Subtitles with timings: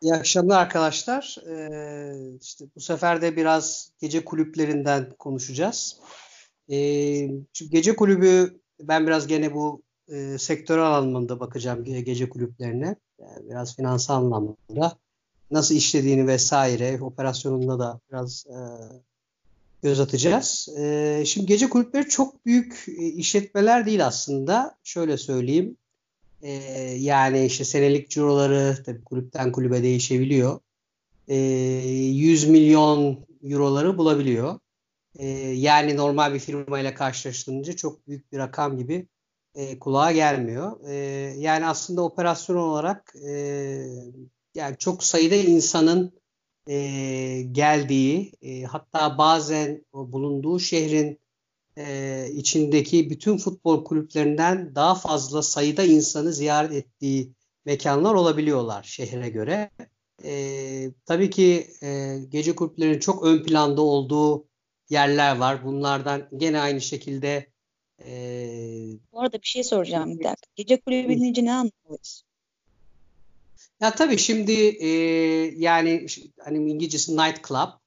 [0.00, 1.36] İyi akşamlar arkadaşlar.
[1.48, 5.96] Ee, işte bu sefer de biraz gece kulüplerinden konuşacağız.
[6.70, 7.28] Ee,
[7.70, 12.96] gece kulübü ben biraz gene bu e, sektörel anlamda bakacağım gece kulüplerine.
[13.18, 14.98] Yani biraz finansal anlamda
[15.50, 18.58] nasıl işlediğini vesaire operasyonunda da biraz e,
[19.82, 20.68] göz atacağız.
[20.78, 24.74] E, şimdi gece kulüpleri çok büyük e, işletmeler değil aslında.
[24.84, 25.76] Şöyle söyleyeyim.
[26.42, 26.52] E,
[26.98, 30.60] yani işte senelik ciroları tabii kulüpten kulübe değişebiliyor.
[31.28, 34.58] E, 100 milyon euroları bulabiliyor.
[35.18, 39.06] E, yani normal bir firmayla karşılaştırınca çok büyük bir rakam gibi
[39.54, 40.88] e, kulağa gelmiyor.
[40.88, 40.94] E,
[41.38, 43.32] yani aslında operasyon olarak e,
[44.54, 46.12] yani çok sayıda insanın
[46.68, 51.18] e, geldiği e, hatta bazen bulunduğu şehrin
[51.86, 57.32] e, içindeki bütün futbol kulüplerinden daha fazla sayıda insanı ziyaret ettiği
[57.64, 59.70] mekanlar olabiliyorlar şehre göre.
[60.24, 64.46] E, tabii ki e, gece kulüplerinin çok ön planda olduğu
[64.88, 65.64] yerler var.
[65.64, 67.50] Bunlardan gene aynı şekilde
[68.04, 68.12] e,
[69.12, 70.50] Bu arada bir şey soracağım bir dakika.
[70.56, 72.22] Gece kulübü bilince ne anlıyoruz?
[73.80, 74.88] Ya tabii şimdi e,
[75.56, 76.06] yani
[76.44, 77.79] hani İngilizcesi night club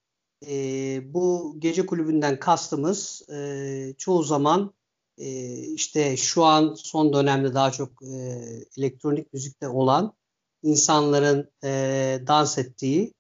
[0.48, 4.74] e, bu gece kulübünden kastımız e, çoğu zaman
[5.18, 8.16] e, işte şu an son dönemde daha çok e,
[8.78, 10.14] elektronik müzikte olan
[10.64, 11.70] insanların e,
[12.28, 13.14] dans ettiği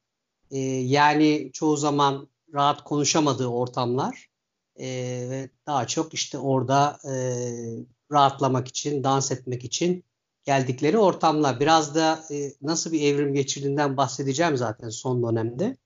[0.52, 4.30] e, yani çoğu zaman rahat konuşamadığı ortamlar
[4.76, 4.88] e,
[5.30, 7.14] ve daha çok işte orada e,
[8.12, 10.04] rahatlamak için, dans etmek için
[10.46, 11.60] geldikleri ortamlar.
[11.60, 15.78] Biraz da e, nasıl bir evrim geçirdiğinden bahsedeceğim zaten son dönemde.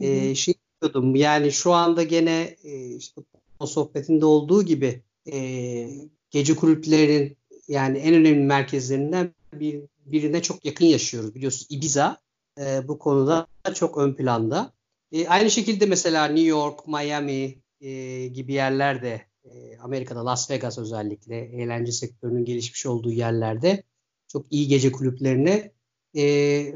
[0.00, 0.54] E, şey
[0.84, 3.20] diyordum yani şu anda gene e, işte
[3.58, 5.88] o sohbetinde olduğu gibi e,
[6.30, 7.36] gece kulüplerinin
[7.68, 11.34] yani en önemli merkezlerinden bir, birine çok yakın yaşıyoruz.
[11.34, 12.18] Biliyorsunuz Ibiza
[12.60, 14.72] e, bu konuda çok ön planda.
[15.12, 21.36] E, aynı şekilde mesela New York, Miami e, gibi yerlerde e, Amerika'da Las Vegas özellikle
[21.36, 23.82] eğlence sektörünün gelişmiş olduğu yerlerde
[24.28, 25.72] çok iyi gece kulüplerine
[26.16, 26.22] e,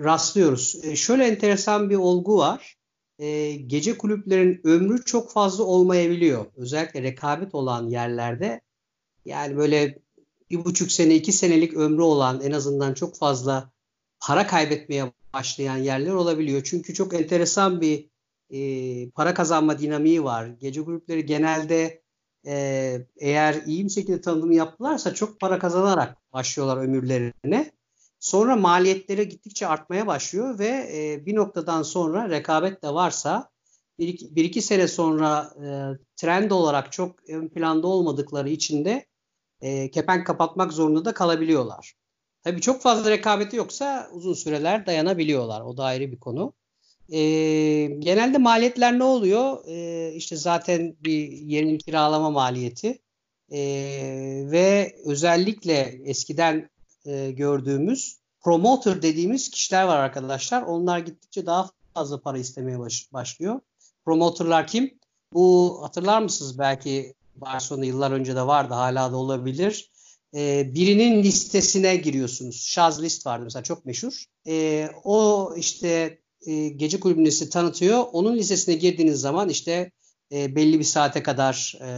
[0.04, 0.84] rastlıyoruz.
[0.84, 2.77] E, şöyle enteresan bir olgu var.
[3.18, 6.46] E, gece kulüplerin ömrü çok fazla olmayabiliyor.
[6.56, 8.60] Özellikle rekabet olan yerlerde
[9.24, 9.98] yani böyle
[10.50, 13.70] bir buçuk sene, iki senelik ömrü olan en azından çok fazla
[14.20, 16.62] para kaybetmeye başlayan yerler olabiliyor.
[16.64, 18.10] Çünkü çok enteresan bir
[18.50, 20.46] e, para kazanma dinamiği var.
[20.46, 22.02] Gece kulüpleri genelde
[22.46, 27.72] e, eğer iyi bir şekilde tanıtım yaptılarsa çok para kazanarak başlıyorlar ömürlerine.
[28.20, 33.50] Sonra maliyetleri gittikçe artmaya başlıyor ve e, bir noktadan sonra rekabet de varsa
[33.98, 35.68] bir iki, bir iki sene sonra e,
[36.16, 39.06] trend olarak çok ön planda olmadıkları için de
[39.60, 41.94] e, kepenk kapatmak zorunda da kalabiliyorlar.
[42.42, 45.60] Tabii çok fazla rekabeti yoksa uzun süreler dayanabiliyorlar.
[45.60, 46.52] O da ayrı bir konu.
[47.12, 47.20] E,
[47.98, 49.64] genelde maliyetler ne oluyor?
[49.66, 52.98] E, işte zaten bir yerin kiralama maliyeti
[53.52, 53.60] e,
[54.50, 56.70] ve özellikle eskiden
[57.04, 60.62] e, gördüğümüz promoter dediğimiz kişiler var arkadaşlar.
[60.62, 63.60] Onlar gittikçe daha fazla para istemeye baş, başlıyor.
[64.04, 64.98] Promoterlar kim?
[65.32, 69.90] Bu hatırlar mısınız belki Barcelona yıllar önce de vardı hala da olabilir.
[70.34, 72.66] E, birinin listesine giriyorsunuz.
[72.66, 74.24] Şaz list vardı mesela çok meşhur.
[74.46, 78.04] E, o işte e, gece kulübünüzü tanıtıyor.
[78.12, 79.90] Onun listesine girdiğiniz zaman işte
[80.32, 81.88] e, belli bir saate kadar e,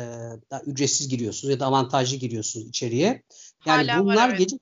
[0.50, 3.22] da ücretsiz giriyorsunuz ya da avantajlı giriyorsunuz içeriye.
[3.66, 4.38] Yani Hala bunlar var, evet.
[4.38, 4.58] gece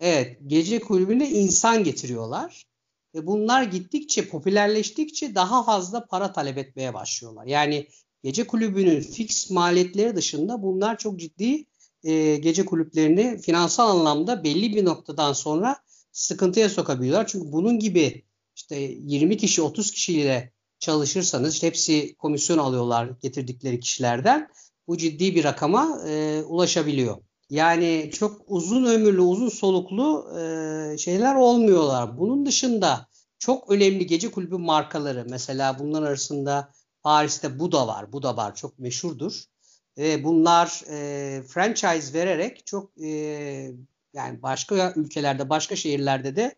[0.00, 2.64] evet gece kulübüne insan getiriyorlar.
[3.14, 7.46] Ve bunlar gittikçe popülerleştikçe daha fazla para talep etmeye başlıyorlar.
[7.46, 7.88] Yani
[8.22, 11.64] gece kulübünün fix maliyetleri dışında bunlar çok ciddi
[12.04, 15.76] e, gece kulüplerini finansal anlamda belli bir noktadan sonra
[16.12, 17.26] sıkıntıya sokabiliyorlar.
[17.26, 18.24] Çünkü bunun gibi
[18.56, 24.48] işte 20 kişi 30 kişiyle çalışırsanız işte hepsi komisyon alıyorlar getirdikleri kişilerden.
[24.86, 27.16] Bu ciddi bir rakama e, ulaşabiliyor.
[27.50, 32.18] Yani çok uzun ömürlü, uzun soluklu e, şeyler olmuyorlar.
[32.18, 33.08] Bunun dışında
[33.38, 36.72] çok önemli gece kulübü markaları mesela bunların arasında
[37.02, 38.12] Paris'te Buda var.
[38.12, 39.44] Buda var çok meşhurdur.
[39.98, 43.08] Ve bunlar e, franchise vererek çok e,
[44.14, 46.54] yani başka ülkelerde, başka şehirlerde de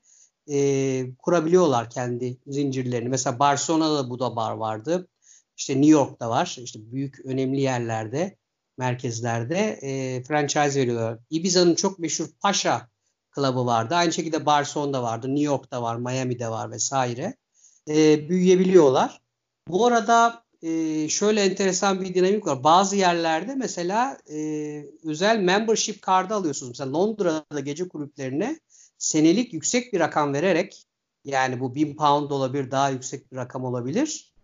[0.53, 3.09] e, kurabiliyorlar kendi zincirlerini.
[3.09, 5.09] Mesela Barcelona'da Buda Bar vardı.
[5.57, 6.57] İşte New York'ta var.
[6.63, 8.37] İşte büyük önemli yerlerde,
[8.81, 11.19] merkezlerde e, franchise veriyorlar.
[11.31, 12.89] Ibiza'nın çok meşhur Paşa
[13.35, 13.95] Club'ı vardı.
[13.95, 15.29] Aynı şekilde Barcelona'da vardı.
[15.29, 17.37] New York'ta var, Miami'de var vesaire.
[17.89, 19.21] E, büyüyebiliyorlar.
[19.69, 22.65] Bu arada e, şöyle enteresan bir dinamik var.
[22.65, 24.39] Bazı yerlerde mesela e,
[25.05, 26.71] özel membership kartı alıyorsunuz.
[26.71, 28.61] Mesela Londra'da gece kulüplerine
[28.99, 30.87] senelik yüksek bir rakam vererek
[31.25, 34.35] Yani bu 1000 pound olabilir, daha yüksek bir rakam olabilir.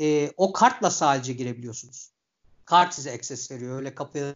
[0.00, 2.11] E, o kartla sadece girebiliyorsunuz.
[2.64, 3.76] Kart size access veriyor.
[3.76, 4.34] Öyle kapıya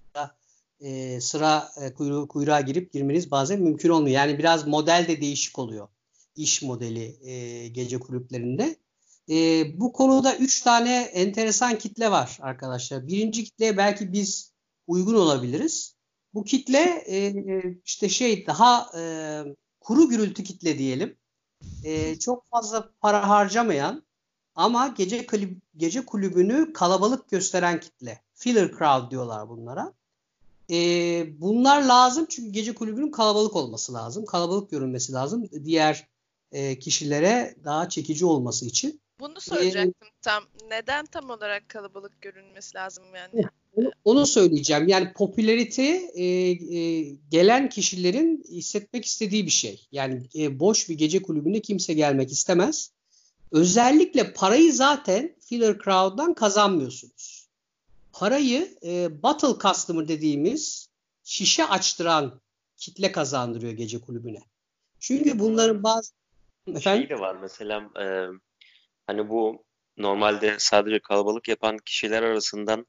[0.81, 4.15] e, sıra e, kuyruğa, kuyruğa girip girmeniz bazen mümkün olmuyor.
[4.15, 5.89] Yani biraz model de değişik oluyor.
[6.37, 8.77] İş modeli e, gece kulüplerinde.
[9.31, 13.07] E, bu konuda üç tane enteresan kitle var arkadaşlar.
[13.07, 14.53] Birinci kitleye belki biz
[14.87, 15.97] uygun olabiliriz.
[16.35, 17.35] Bu kitle e,
[17.85, 19.03] işte şey daha e,
[19.81, 21.17] kuru gürültü kitle diyelim.
[21.85, 24.06] E, çok fazla para harcamayan
[24.57, 28.21] ama gece kulüp, gece kulübünü kalabalık gösteren kitle.
[28.35, 29.93] Filler crowd diyorlar bunlara.
[30.71, 30.77] E,
[31.41, 34.25] bunlar lazım çünkü gece kulübünün kalabalık olması lazım.
[34.25, 35.49] Kalabalık görünmesi lazım.
[35.65, 36.09] Diğer
[36.53, 39.01] e, kişilere daha çekici olması için.
[39.21, 40.45] Bunu soracaktım ee, tam.
[40.71, 43.49] Neden tam olarak kalabalık görünmesi lazım yani?
[43.75, 44.89] Onu, onu söyleyeceğim.
[44.89, 45.83] Yani popülarite
[46.15, 49.87] e, e, gelen kişilerin hissetmek istediği bir şey.
[49.93, 52.93] Yani e, boş bir gece kulübüne kimse gelmek istemez.
[53.53, 57.49] Özellikle parayı zaten filler crowd'dan kazanmıyorsunuz.
[58.13, 60.89] Parayı e, battle customer dediğimiz
[61.25, 62.41] şişe açtıran
[62.77, 64.43] kitle kazandırıyor gece kulübüne.
[65.01, 66.13] Çünkü bunların bazı
[66.67, 67.09] Efendim?
[67.09, 68.07] Şey de var mesela e,
[69.07, 69.65] hani bu
[69.97, 72.87] normalde sadece kalabalık yapan kişiler arasından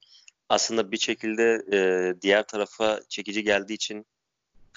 [0.50, 1.78] aslında bir şekilde e,
[2.22, 4.06] diğer tarafa çekici geldiği için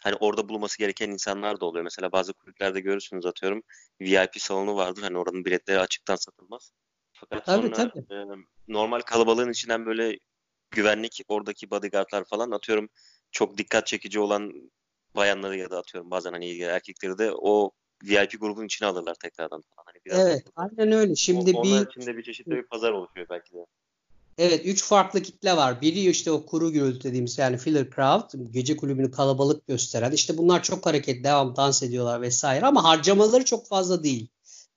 [0.03, 1.85] hani orada bulunması gereken insanlar da oluyor.
[1.85, 3.63] Mesela bazı kulüplerde görürsünüz atıyorum
[4.01, 5.03] VIP salonu vardır.
[5.03, 6.73] Hani oranın biletleri açıktan satılmaz.
[7.13, 8.15] Fakat tabii, sonra tabii.
[8.15, 8.27] E,
[8.69, 10.19] normal kalabalığın içinden böyle
[10.71, 12.89] güvenlik oradaki bodyguardlar falan atıyorum
[13.31, 14.71] çok dikkat çekici olan
[15.15, 17.71] bayanları ya da atıyorum bazen hani erkekleri de o
[18.05, 19.63] VIP grubun içine alırlar tekrardan.
[19.77, 21.15] Hani biraz evet, aynen öyle.
[21.15, 23.67] Şimdi o, bir içinde bir çeşitli bir pazar oluşuyor belki de.
[24.43, 25.81] Evet, üç farklı kitle var.
[25.81, 30.13] Biri işte o kuru gürültü dediğimiz yani filler crowd, gece kulübünü kalabalık gösteren.
[30.13, 34.29] İşte bunlar çok hareket, devam dans ediyorlar vesaire ama harcamaları çok fazla değil.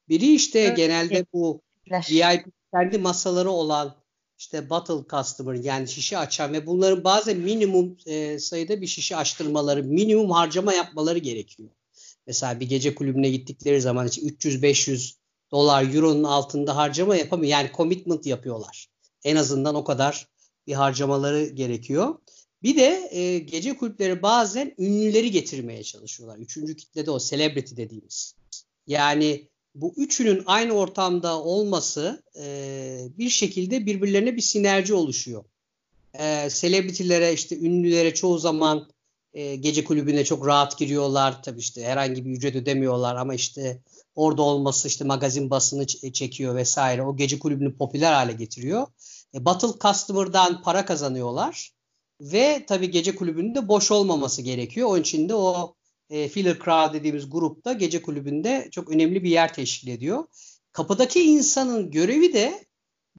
[0.09, 1.61] Biri işte evet, genelde bu
[2.09, 3.95] VIP kendi masaları olan
[4.37, 9.83] işte bottle customer yani şişe açan ve bunların bazen minimum e, sayıda bir şişe açtırmaları,
[9.83, 11.69] minimum harcama yapmaları gerekiyor.
[12.27, 15.15] Mesela bir gece kulübüne gittikleri zaman işte 300-500
[15.51, 17.51] dolar, euronun altında harcama yapamıyor.
[17.51, 18.92] Yani commitment yapıyorlar.
[19.23, 20.27] En azından o kadar
[20.67, 22.15] bir harcamaları gerekiyor.
[22.63, 26.37] Bir de e, gece kulüpleri bazen ünlüleri getirmeye çalışıyorlar.
[26.37, 28.35] Üçüncü kitle de o celebrity dediğimiz.
[28.87, 35.43] Yani bu üçünün aynı ortamda olması e, bir şekilde birbirlerine bir sinerji oluşuyor.
[36.19, 38.89] E, celebrity'lere işte ünlülere çoğu zaman
[39.33, 41.43] e, gece kulübüne çok rahat giriyorlar.
[41.43, 43.81] Tabii işte herhangi bir ücret ödemiyorlar ama işte
[44.15, 47.03] orada olması işte magazin basını çekiyor vesaire.
[47.03, 48.87] O gece kulübünü popüler hale getiriyor.
[49.35, 51.73] E, Battle Customer'dan para kazanıyorlar.
[52.21, 54.87] Ve tabii gece kulübünün de boş olmaması gerekiyor.
[54.89, 55.75] Onun için de o
[56.09, 60.25] e, filler crowd dediğimiz grupta gece kulübünde çok önemli bir yer teşkil ediyor.
[60.71, 62.65] Kapıdaki insanın görevi de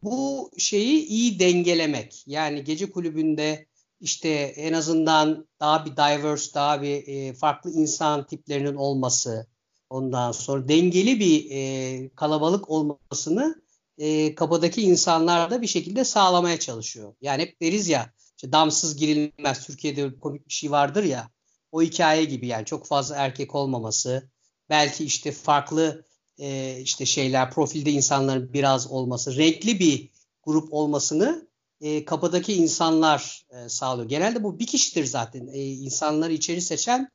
[0.03, 2.25] bu şeyi iyi dengelemek.
[2.27, 3.67] Yani gece kulübünde
[4.01, 9.47] işte en azından daha bir diverse, daha bir e, farklı insan tiplerinin olması,
[9.91, 13.64] ondan sonra dengeli bir e, kalabalık olmasını
[13.99, 17.15] e, kapıdaki insanlar da bir şekilde sağlamaya çalışıyor.
[17.21, 19.67] Yani hep deriz ya işte damsız girilmez.
[19.67, 21.31] Türkiye'de komik bir şey vardır ya.
[21.73, 24.31] O hikaye gibi yani çok fazla erkek olmaması,
[24.71, 26.05] belki işte farklı
[26.39, 30.11] e, işte şeyler profilde insanların biraz olması, renkli bir
[30.43, 31.49] grup olmasını
[31.81, 34.09] e, kapıdaki insanlar e, sağlıyor.
[34.09, 35.47] Genelde bu bir kişidir zaten.
[35.47, 37.09] E, insanları içeri seçen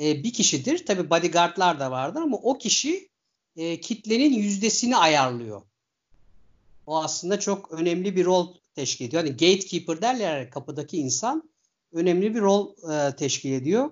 [0.00, 0.86] e, bir kişidir.
[0.86, 3.10] Tabi bodyguardlar da vardır ama o kişi
[3.56, 5.62] e, kitlenin yüzdesini ayarlıyor.
[6.86, 9.22] O aslında çok önemli bir rol teşkil ediyor.
[9.22, 11.50] Hani gatekeeper derler kapıdaki insan
[11.92, 13.90] önemli bir rol e, teşkil ediyor.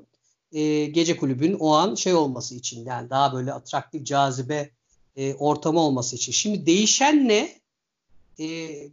[0.53, 4.71] E, gece kulübün o an şey olması için yani daha böyle atraktif cazibe
[5.17, 6.33] e, ortamı olması için.
[6.33, 7.59] Şimdi değişen ne?
[8.39, 8.47] e,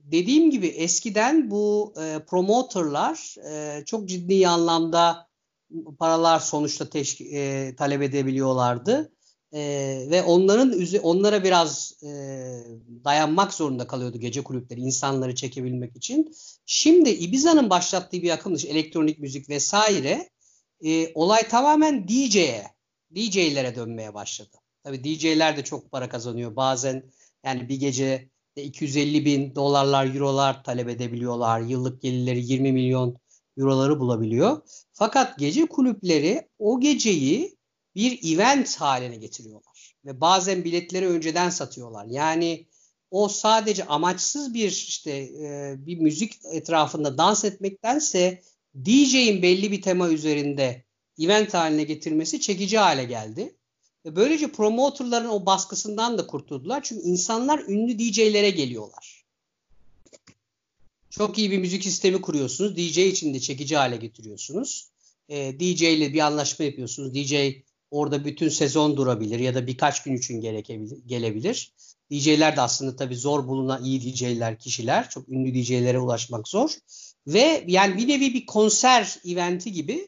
[0.03, 5.27] dediğim gibi eskiden bu e, promoterlar e, çok ciddi anlamda
[5.99, 9.11] paralar sonuçta teşk- e, talep edebiliyorlardı.
[9.53, 9.59] E,
[10.09, 12.07] ve onların onlara biraz e,
[13.03, 16.35] dayanmak zorunda kalıyordu gece kulüpleri insanları çekebilmek için.
[16.65, 20.29] Şimdi Ibiza'nın başlattığı bir akım elektronik müzik vesaire
[20.85, 22.63] e, olay tamamen DJ'ye,
[23.15, 24.57] DJ'lere dönmeye başladı.
[24.83, 26.55] Tabii DJ'ler de çok para kazanıyor.
[26.55, 27.03] Bazen
[27.45, 31.61] yani bir gece 250 bin dolarlar, eurolar talep edebiliyorlar.
[31.61, 33.17] Yıllık gelirleri 20 milyon
[33.57, 34.61] euroları bulabiliyor.
[34.91, 37.54] Fakat gece kulüpleri o geceyi
[37.95, 39.95] bir event haline getiriyorlar.
[40.05, 42.05] Ve bazen biletleri önceden satıyorlar.
[42.05, 42.65] Yani
[43.11, 48.41] o sadece amaçsız bir işte e, bir müzik etrafında dans etmektense
[48.85, 50.83] DJ'in belli bir tema üzerinde
[51.19, 53.55] event haline getirmesi çekici hale geldi.
[54.05, 56.83] Ve böylece promoterların o baskısından da kurtuldular.
[56.83, 59.25] Çünkü insanlar ünlü DJ'lere geliyorlar.
[61.09, 62.75] Çok iyi bir müzik sistemi kuruyorsunuz.
[62.75, 64.89] DJ için de çekici hale getiriyorsunuz.
[65.29, 67.13] E, DJ ile bir anlaşma yapıyorsunuz.
[67.13, 67.33] DJ
[67.91, 71.73] orada bütün sezon durabilir ya da birkaç gün için gerekebilir, gelebilir.
[72.11, 75.09] DJ'ler de aslında tabii zor bulunan iyi DJ'ler, kişiler.
[75.09, 76.71] Çok ünlü DJ'lere ulaşmak zor.
[77.27, 80.07] Ve yani bir nevi bir konser eventi gibi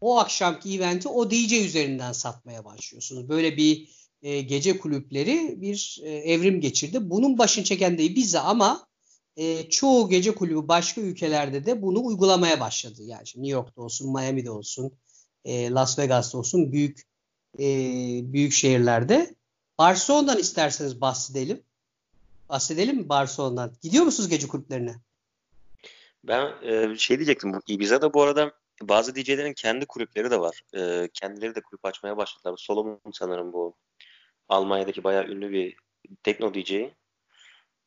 [0.00, 3.28] o akşamki eventi o DJ üzerinden satmaya başlıyorsunuz.
[3.28, 3.88] Böyle bir
[4.22, 7.10] e, gece kulüpleri bir e, evrim geçirdi.
[7.10, 8.86] Bunun başını çeken de Ibiza ama
[9.36, 13.02] e, çoğu gece kulübü başka ülkelerde de bunu uygulamaya başladı.
[13.02, 14.92] Yani New York'ta olsun, Miami'de olsun,
[15.44, 17.02] e, Las Vegas'ta olsun büyük
[17.58, 17.66] e,
[18.32, 19.34] büyük şehirlerde.
[19.78, 21.62] Barcelona'dan isterseniz bahsedelim.
[22.48, 23.72] Bahsedelim mi Barcelona'dan?
[23.82, 24.96] Gidiyor musunuz gece kulüplerine?
[26.24, 27.60] Ben e, şey diyecektim.
[27.66, 30.62] Ibiza'da bu arada bazı DJ'lerin kendi kulüpleri de var.
[30.74, 32.56] E, kendileri de kulüp açmaya başladılar.
[32.56, 33.74] Solomon sanırım bu.
[34.48, 35.76] Almanya'daki bayağı ünlü bir
[36.22, 36.72] tekno DJ.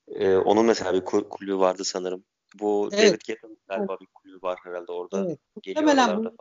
[0.08, 2.24] E, onun mesela bir kulübü vardı sanırım.
[2.60, 3.10] Bu evet.
[3.10, 4.02] David Guetta'nın galiba evet.
[4.02, 5.26] bir kulübü var herhalde orada.
[5.26, 5.40] Evet.
[5.62, 6.38] Geliyor falan.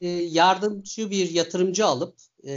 [0.00, 2.52] E, yardımcı bir yatırımcı alıp e,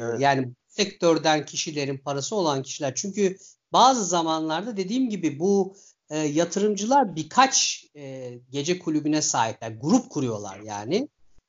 [0.00, 0.20] evet.
[0.20, 2.94] yani sektörden kişilerin parası olan kişiler.
[2.94, 3.36] Çünkü
[3.72, 5.76] bazı zamanlarda dediğim gibi bu
[6.10, 9.70] e, yatırımcılar birkaç e, gece kulübüne sahipler.
[9.70, 11.08] Grup kuruyorlar yani.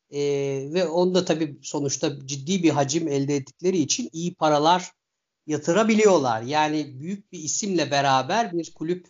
[0.10, 0.22] E,
[0.74, 4.92] ve onda tabii sonuçta ciddi bir hacim elde ettikleri için iyi paralar
[5.48, 6.42] yatırabiliyorlar.
[6.42, 9.08] Yani büyük bir isimle beraber bir kulüp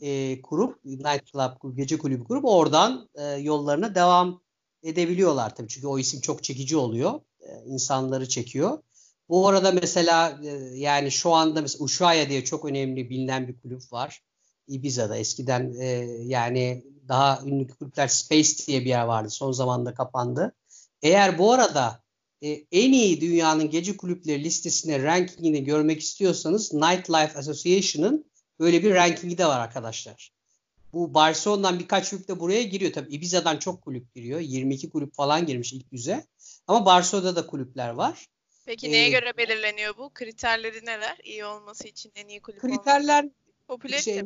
[0.00, 4.40] e, kurup, night club, gece kulübü kurup oradan e, yollarına devam
[4.82, 5.68] edebiliyorlar tabii.
[5.68, 7.20] Çünkü o isim çok çekici oluyor.
[7.40, 8.78] E, insanları çekiyor.
[9.28, 13.92] Bu arada mesela e, yani şu anda mesela Ushuaia diye çok önemli bilinen bir kulüp
[13.92, 14.22] var.
[14.68, 15.86] Ibiza'da eskiden e,
[16.24, 19.30] yani daha ünlü kulüpler Space diye bir yer vardı.
[19.30, 20.54] Son zamanda kapandı.
[21.02, 22.02] Eğer bu arada
[22.42, 28.30] e, en iyi dünyanın gece kulüpleri listesine rankingini görmek istiyorsanız Nightlife Association'ın
[28.60, 30.37] böyle bir rankingi de var arkadaşlar.
[30.92, 32.92] Bu Barcelona'dan birkaç kulüp de buraya giriyor.
[32.92, 34.40] Tabii Ibiza'dan çok kulüp giriyor.
[34.40, 36.26] 22 kulüp falan girmiş ilk yüze.
[36.66, 38.26] Ama Barcelona'da da kulüpler var.
[38.66, 40.10] Peki neye ee, göre belirleniyor bu?
[40.14, 41.18] Kriterleri neler?
[41.24, 43.34] İyi olması için en iyi kulüp Kriterler olması.
[43.68, 44.22] popülarite şey,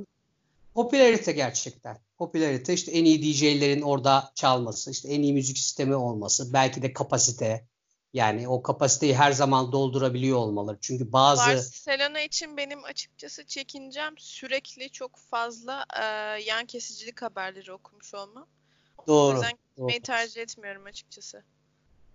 [0.74, 1.98] Popülarite gerçekten.
[2.18, 6.92] Popülarite işte en iyi DJ'lerin orada çalması, işte en iyi müzik sistemi olması, belki de
[6.92, 7.66] kapasite.
[8.14, 10.78] Yani o kapasiteyi her zaman doldurabiliyor olmaları.
[10.80, 16.04] Çünkü bazı Barcelona için benim açıkçası çekincem sürekli çok fazla e,
[16.42, 18.46] yan kesicilik haberleri okumuş olmam.
[19.06, 19.32] Doğru.
[19.32, 21.42] O yüzden gitmeyi tercih etmiyorum açıkçası.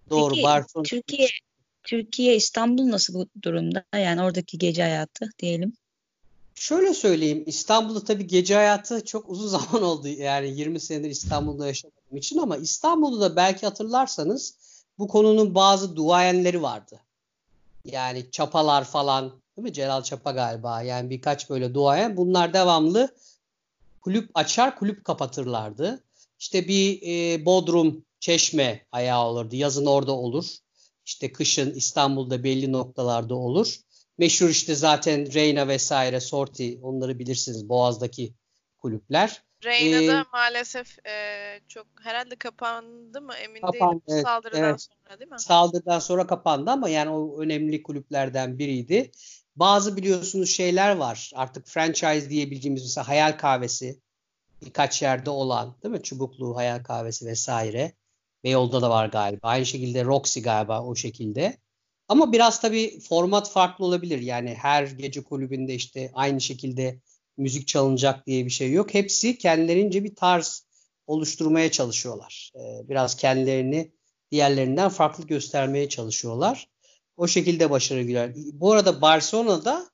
[0.10, 0.34] Doğru.
[0.34, 1.28] Peki, Barcelona Türkiye
[1.84, 3.84] Türkiye İstanbul nasıl bu durumda?
[3.96, 5.74] Yani oradaki gece hayatı diyelim.
[6.56, 7.44] Şöyle söyleyeyim.
[7.46, 10.08] İstanbul'da tabii gece hayatı çok uzun zaman oldu.
[10.08, 14.54] Yani 20 senedir İstanbul'da yaşadığım için ama İstanbul'da da belki hatırlarsanız
[15.00, 17.00] bu konunun bazı duayenleri vardı.
[17.86, 19.74] Yani çapalar falan değil mi?
[19.74, 20.82] Celal Çapa galiba.
[20.82, 22.18] Yani birkaç böyle duayen.
[22.18, 23.16] Bunlar devamlı
[24.02, 26.04] kulüp açar, kulüp kapatırlardı.
[26.40, 29.56] İşte bir e, Bodrum, Çeşme ayağı olurdu.
[29.56, 30.46] Yazın orada olur.
[31.06, 33.78] İşte kışın İstanbul'da belli noktalarda olur.
[34.18, 38.34] Meşhur işte zaten Reyna vesaire, Sorti onları bilirsiniz Boğaz'daki
[38.78, 39.44] kulüpler.
[39.64, 44.02] Reyna'da ee, maalesef e, çok herhalde kapandı mı emin kapandı, değilim.
[44.08, 44.82] Evet, Saldırıdan evet.
[44.82, 45.40] sonra değil mi?
[45.40, 49.12] Saldırıdan sonra kapandı ama yani o önemli kulüplerden biriydi.
[49.56, 51.32] Bazı biliyorsunuz şeyler var.
[51.36, 54.02] Artık franchise diyebileceğimiz mesela Hayal Kahvesi
[54.66, 56.04] birkaç yerde olan değil mi?
[56.04, 57.94] Çubuklu Hayal Kahvesi vesaire.
[58.44, 59.48] Beyoğlu'da da var galiba.
[59.48, 61.58] Aynı şekilde Roxy galiba o şekilde.
[62.08, 64.20] Ama biraz tabii format farklı olabilir.
[64.20, 67.00] Yani her gece kulübünde işte aynı şekilde
[67.38, 68.94] müzik çalınacak diye bir şey yok.
[68.94, 70.66] Hepsi kendilerince bir tarz
[71.08, 72.52] oluşturmaya çalışıyorlar.
[72.56, 73.92] Ee, biraz kendilerini
[74.32, 76.68] diğerlerinden farklı göstermeye çalışıyorlar.
[77.18, 78.34] O şekilde başarı güler.
[78.54, 79.90] Bu arada Barcelona'da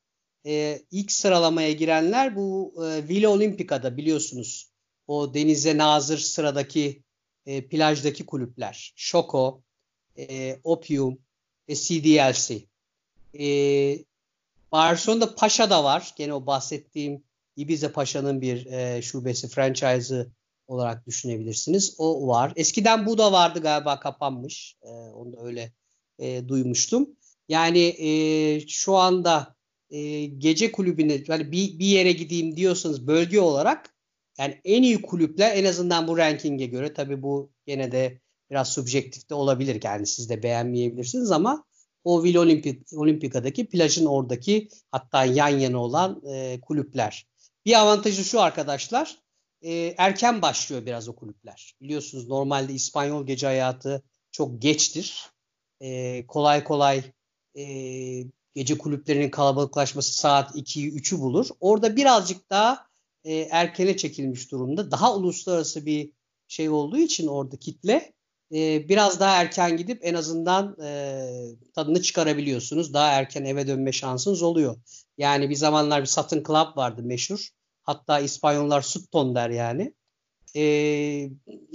[0.46, 4.70] e, ilk sıralamaya girenler bu e, Villa Olimpica'da biliyorsunuz.
[5.08, 7.04] O denize nazır sıradaki
[7.46, 8.94] e, plajdaki kulüpler.
[8.96, 9.62] Şoko,
[10.18, 11.20] e, Opium,
[11.68, 12.66] e, CDLC.
[13.40, 13.48] E,
[14.72, 16.14] Barcelona'da Paşa da var.
[16.16, 17.24] Gene o bahsettiğim
[17.56, 20.32] Ibiza Paşa'nın bir e, şubesi, franchise'ı
[20.68, 21.96] olarak düşünebilirsiniz.
[21.98, 22.54] O var.
[22.56, 24.76] Eskiden bu da vardı galiba kapanmış.
[24.84, 25.74] E, onu da öyle
[26.20, 27.10] e, duymuştum.
[27.50, 29.56] Yani e, şu anda
[29.90, 33.94] e, gece kulübüne hani bir, bir yere gideyim diyorsanız bölge olarak
[34.38, 38.20] yani en iyi kulüpler en azından bu ranking'e göre tabii bu gene de
[38.52, 39.82] biraz subjektif de olabilir.
[39.84, 41.66] Yani siz de beğenmeyebilirsiniz ama
[42.04, 47.28] o Villa Olimpik, Olimpika'daki plajın oradaki hatta yan yana olan e, kulüpler.
[47.66, 49.18] Bir avantajı şu arkadaşlar
[49.62, 51.76] e, erken başlıyor biraz o kulüpler.
[51.82, 55.30] Biliyorsunuz normalde İspanyol gece hayatı çok geçtir.
[55.82, 57.04] E, kolay kolay
[57.58, 57.64] e,
[58.56, 61.48] gece kulüplerinin kalabalıklaşması saat 2'yi 3'ü bulur.
[61.60, 62.88] Orada birazcık daha
[63.24, 64.92] e, erkene çekilmiş durumda.
[64.92, 66.12] Daha uluslararası bir
[66.48, 68.14] şey olduğu için orada kitle
[68.54, 71.28] e, biraz daha erken gidip en azından e,
[71.76, 72.94] tadını çıkarabiliyorsunuz.
[72.94, 74.76] Daha erken eve dönme şansınız oluyor.
[75.18, 77.50] Yani bir zamanlar bir Sutton Club vardı meşhur.
[77.84, 79.94] Hatta İspanyollar Sutton der yani.
[80.56, 80.62] E,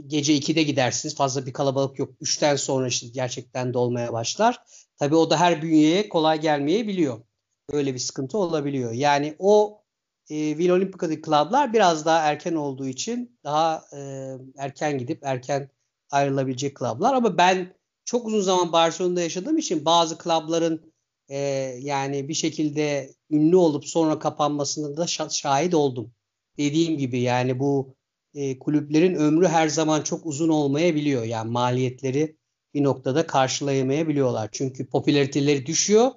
[0.07, 1.15] gece 2'de gidersiniz.
[1.15, 2.15] Fazla bir kalabalık yok.
[2.23, 4.59] 3'ten sonra işte gerçekten dolmaya başlar.
[4.97, 7.21] Tabii o da her bünyeye kolay gelmeyebiliyor.
[7.69, 8.93] Öyle bir sıkıntı olabiliyor.
[8.93, 9.83] Yani o
[10.31, 15.71] e, Villa Olimpica'daki klublar biraz daha erken olduğu için daha e, erken gidip erken
[16.11, 17.15] ayrılabilecek klublar.
[17.15, 17.75] Ama ben
[18.05, 20.93] çok uzun zaman Barcelona'da yaşadığım için bazı klubların
[21.29, 21.39] e,
[21.81, 26.11] yani bir şekilde ünlü olup sonra kapanmasında da şahit oldum.
[26.59, 27.95] Dediğim gibi yani bu
[28.35, 31.25] e, kulüplerin ömrü her zaman çok uzun olmayabiliyor.
[31.25, 32.37] Yani maliyetleri
[32.75, 34.49] bir noktada karşılayamayabiliyorlar.
[34.53, 36.11] Çünkü popülariteleri düşüyor,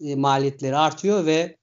[0.00, 1.56] e, maliyetleri artıyor ve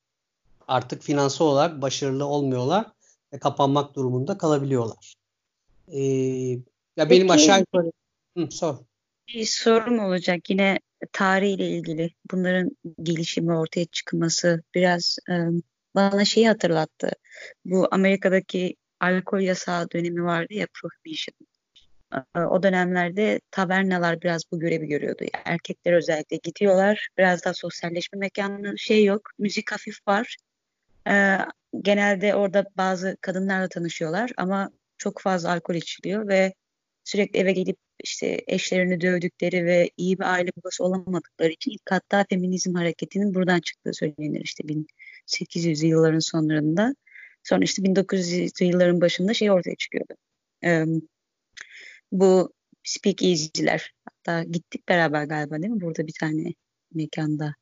[0.67, 2.91] artık finansal olarak başarılı olmuyorlar
[3.33, 5.15] ve kapanmak durumunda kalabiliyorlar.
[5.88, 6.01] E,
[6.98, 7.91] ya benim Peki, aşağı yukarı
[8.38, 8.75] Hı, sor.
[9.27, 10.79] Bir sorum olacak yine
[11.12, 12.12] tarihiyle ilgili.
[12.31, 15.33] Bunların gelişimi, ortaya çıkması biraz e,
[15.95, 17.12] bana şeyi hatırlattı.
[17.65, 21.36] Bu Amerika'daki alkol yasağı dönemi vardı ya prohibition.
[22.50, 25.24] O dönemlerde tavernalar biraz bu görevi görüyordu.
[25.33, 27.10] Yani erkekler özellikle gidiyorlar.
[27.17, 29.21] Biraz daha sosyalleşme mekanı şey yok.
[29.39, 30.38] Müzik hafif var.
[31.07, 31.38] Ee,
[31.81, 36.53] genelde orada bazı kadınlarla tanışıyorlar ama çok fazla alkol içiliyor ve
[37.12, 42.25] sürekli eve gelip işte eşlerini dövdükleri ve iyi bir aile babası olamadıkları için ilk hatta
[42.30, 46.96] feminizm hareketinin buradan çıktığı söylenir işte 1800 yılların sonlarında.
[47.44, 50.13] Sonra işte 1900 yılların başında şey ortaya çıkıyordu.
[50.63, 50.86] Ee,
[52.12, 52.53] bu
[52.84, 55.82] speak easy'ler hatta gittik beraber galiba değil mi?
[55.82, 56.53] Burada bir tane
[56.93, 57.56] mekanda.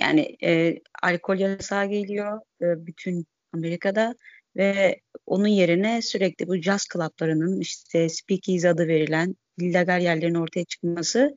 [0.00, 4.14] Yani e, alkol yasağı geliyor e, bütün Amerika'da
[4.56, 11.36] ve onun yerine sürekli bu jazz club'larının işte speakeasy adı verilen illegal yerlerin ortaya çıkması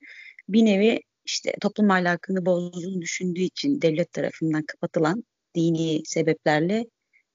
[0.50, 5.24] bir nevi işte toplum ahlakını bozduğunu düşündüğü için devlet tarafından kapatılan
[5.56, 6.86] dini sebeplerle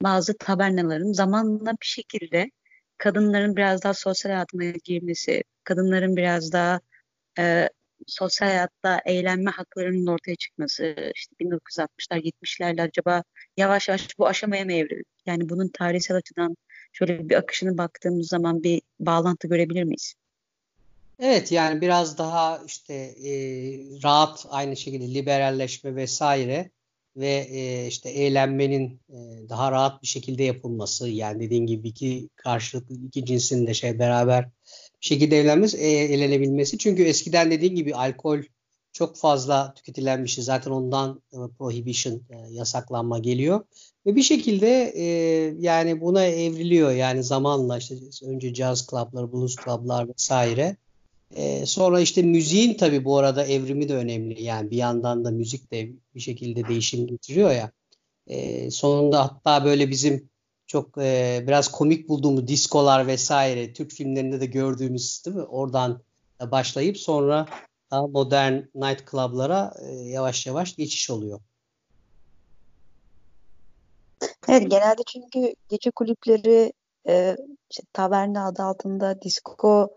[0.03, 2.51] bazı tabernaların zamanla bir şekilde
[2.99, 6.81] kadınların biraz daha sosyal hayatına girmesi, kadınların biraz daha
[7.39, 7.69] e,
[8.07, 13.23] sosyal hayatta eğlenme haklarının ortaya çıkması, işte 1960'lar 70'lerle acaba
[13.57, 15.03] yavaş yavaş bu aşamaya mı evrildi?
[15.27, 16.57] Yani bunun tarihsel açıdan
[16.93, 20.15] şöyle bir akışını baktığımız zaman bir bağlantı görebilir miyiz?
[21.19, 23.33] Evet yani biraz daha işte e,
[24.03, 26.71] rahat aynı şekilde liberalleşme vesaire
[27.17, 32.95] ve e, işte eğlenmenin e, daha rahat bir şekilde yapılması yani dediğin gibi iki karşılıklı
[33.07, 34.49] iki cinsin de şey beraber
[35.03, 36.79] şekilde eğlenmesi, e, eğlenebilmesi.
[36.79, 38.39] Çünkü eskiden dediğin gibi alkol
[38.93, 40.27] çok fazla tüketilen.
[40.27, 43.65] Zaten ondan e, prohibition e, yasaklanma geliyor.
[44.07, 45.05] Ve bir şekilde e,
[45.59, 46.93] yani buna evriliyor.
[46.93, 50.77] Yani zamanla işte önce jazz club'lar, blues club'lar vesaire.
[51.37, 54.43] E, sonra işte müziğin tabii bu arada evrimi de önemli.
[54.43, 57.73] Yani bir yandan da müzik de bir şekilde değişim getiriyor ya.
[58.27, 60.32] E, sonunda hatta böyle bizim
[60.73, 65.43] çok e, biraz komik bulduğumuz diskolar vesaire Türk filmlerinde de gördüğümüz değil mi?
[65.43, 66.03] Oradan
[66.41, 67.47] başlayıp sonra
[67.91, 71.41] daha modern night club'lara e, yavaş yavaş geçiş oluyor.
[74.49, 76.73] Evet genelde çünkü gece kulüpleri
[77.09, 77.37] e,
[77.71, 79.89] işte, taverna adı altında, disco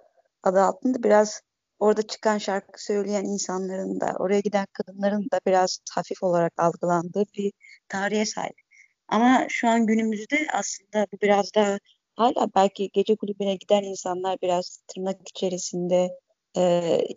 [0.43, 1.41] adı altında biraz
[1.79, 7.51] orada çıkan şarkı söyleyen insanların da oraya giden kadınların da biraz hafif olarak algılandığı bir
[7.89, 8.64] tarihe sahip.
[9.07, 11.79] Ama şu an günümüzde aslında bu biraz da
[12.15, 16.09] hala belki gece kulübüne giden insanlar biraz tırnak içerisinde
[16.57, 16.61] e,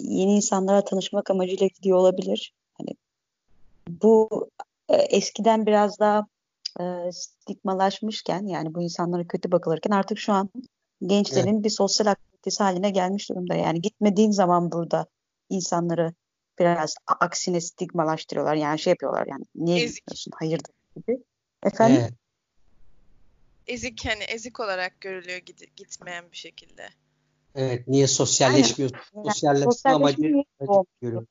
[0.00, 2.54] yeni insanlara tanışmak amacıyla gidiyor olabilir.
[2.78, 2.90] Hani
[3.88, 4.48] bu
[4.88, 6.26] e, eskiden biraz daha
[6.80, 10.50] e, stigmalaşmışken yani bu insanlara kötü bakılırken artık şu an
[11.02, 11.64] gençlerin evet.
[11.64, 13.54] bir sosyal aktivitesi haline gelmiş durumda.
[13.54, 15.06] Yani gitmediğin zaman burada
[15.50, 16.14] insanları
[16.58, 18.54] biraz aksine stigmalaştırıyorlar.
[18.54, 19.96] Yani şey yapıyorlar yani niye Ezik.
[19.96, 21.22] gitmiyorsun hayırdır gibi.
[21.62, 21.96] Efendim?
[22.00, 22.12] Evet.
[23.66, 26.88] Ezik hani ezik olarak görülüyor gid- gitmeyen bir şekilde.
[27.54, 28.98] Evet niye sosyalleşmiyorsun?
[29.14, 30.22] Yani, Sosyalleşme amacı,
[30.60, 31.26] amacı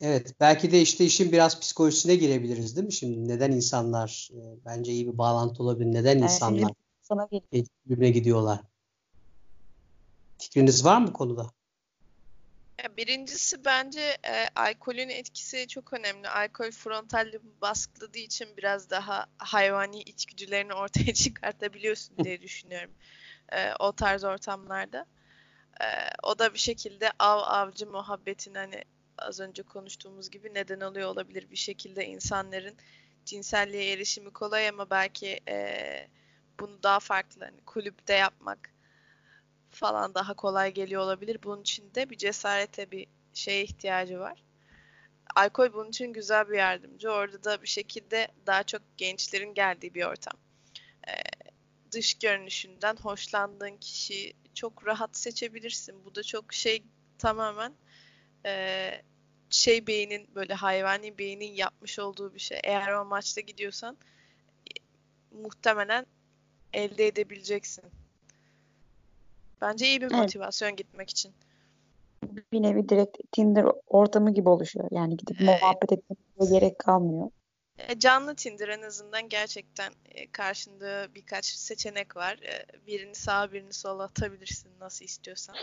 [0.00, 3.28] Evet, belki de işte işin biraz psikolojisine girebiliriz değil mi şimdi?
[3.28, 5.92] Neden insanlar, e, bence iyi bir bağlantı olabilir.
[5.92, 8.60] Neden insanlar sana birbirine gidiyorlar?
[10.38, 11.50] Fikriniz var mı konuda?
[12.96, 16.28] Birincisi bence e, alkolün etkisi çok önemli.
[16.28, 22.94] Alkol frontal lobu baskıladığı için biraz daha hayvani içgüdülerini ortaya çıkartabiliyorsun diye düşünüyorum
[23.52, 25.06] e, o tarz ortamlarda.
[25.80, 25.84] Ee,
[26.22, 28.84] o da bir şekilde av avcı muhabbetin hani
[29.18, 32.76] az önce konuştuğumuz gibi neden oluyor olabilir bir şekilde insanların
[33.24, 36.08] cinselliğe erişimi kolay ama belki e,
[36.60, 38.73] bunu daha farklı hani kulüpte yapmak
[39.74, 41.38] falan daha kolay geliyor olabilir.
[41.42, 44.44] Bunun için de bir cesarete bir şeye ihtiyacı var.
[45.36, 47.10] Alkol bunun için güzel bir yardımcı.
[47.10, 50.38] Orada da bir şekilde daha çok gençlerin geldiği bir ortam.
[51.08, 51.12] Ee,
[51.92, 56.04] dış görünüşünden hoşlandığın kişiyi çok rahat seçebilirsin.
[56.04, 56.82] Bu da çok şey
[57.18, 57.72] tamamen
[58.46, 58.90] e,
[59.50, 62.60] şey beynin böyle hayvani beynin yapmış olduğu bir şey.
[62.64, 63.96] Eğer o maçta gidiyorsan
[64.66, 64.72] e,
[65.36, 66.06] muhtemelen
[66.72, 67.84] elde edebileceksin.
[69.60, 70.16] Bence iyi bir evet.
[70.16, 71.32] motivasyon gitmek için.
[72.52, 74.88] Bir nevi direkt Tinder ortamı gibi oluşuyor.
[74.90, 75.62] Yani gidip evet.
[75.62, 77.30] muhabbet etmeye gerek kalmıyor.
[77.78, 82.38] E, canlı Tinder en azından gerçekten e, karşında birkaç seçenek var.
[82.86, 85.56] Birini sağa birini sola atabilirsin nasıl istiyorsan.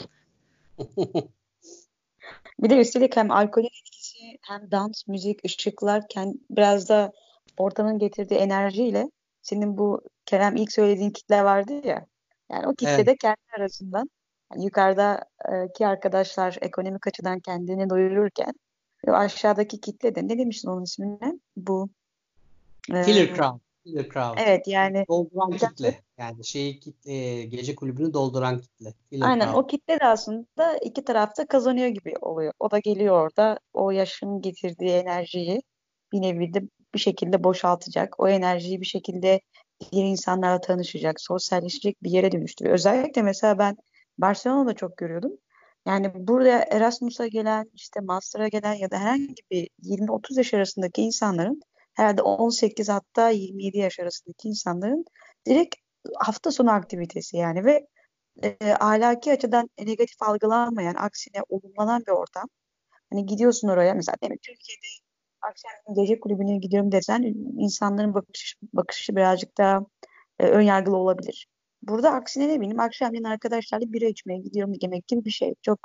[2.60, 6.04] bir de üstelik hem alkolün etkisi hem dans, müzik, ışıklar
[6.50, 7.12] biraz da
[7.58, 12.06] ortamın getirdiği enerjiyle senin bu Kerem ilk söylediğin kitle vardı ya.
[12.52, 13.08] Yani o kitle evet.
[13.08, 14.10] de kendi arasından
[14.54, 18.54] yani yukarıdaki arkadaşlar ekonomik açıdan kendini doyururken
[19.08, 21.40] aşağıdaki kitle de ne demiştin onun ismine?
[21.58, 21.90] Bu
[22.86, 23.60] Killer Crowd.
[23.86, 24.38] Killer Crowd.
[24.38, 26.02] Evet yani dolduran kitle.
[26.18, 28.94] Yani şeyi kitle, gece kulübünü dolduran kitle.
[29.10, 29.64] Killer aynen crowd.
[29.64, 32.54] o kitle de aslında iki tarafta kazanıyor gibi oluyor.
[32.60, 35.62] O da geliyor orada o yaşın getirdiği enerjiyi
[36.12, 36.62] bir nevi de
[36.94, 38.20] bir şekilde boşaltacak.
[38.20, 39.42] O enerjiyi bir şekilde
[39.92, 42.76] diğer insanlarla tanışacak, sosyalleşecek bir yere dönüştürüyor.
[42.76, 43.78] Özellikle mesela ben
[44.18, 45.32] Barcelona'da çok görüyordum.
[45.88, 51.62] Yani burada Erasmus'a gelen, işte Master'a gelen ya da herhangi bir 20-30 yaş arasındaki insanların
[51.94, 55.06] herhalde 18 hatta 27 yaş arasındaki insanların
[55.48, 55.76] direkt
[56.18, 57.88] hafta sonu aktivitesi yani ve
[58.44, 62.50] e, ahlaki açıdan negatif algılanmayan, aksine olumlanan bir ortam.
[63.12, 64.38] Hani gidiyorsun oraya mesela değil mi?
[64.42, 64.88] Türkiye'de
[65.42, 67.24] akşam gece kulübüne gidiyorum desen
[67.58, 69.80] insanların bakış, bakışı birazcık daha
[70.40, 71.48] e, ön yargılı olabilir.
[71.82, 75.54] Burada aksine ne bileyim akşamleyin arkadaşlarla bira içmeye gidiyorum demek gibi bir şey.
[75.62, 75.80] Çok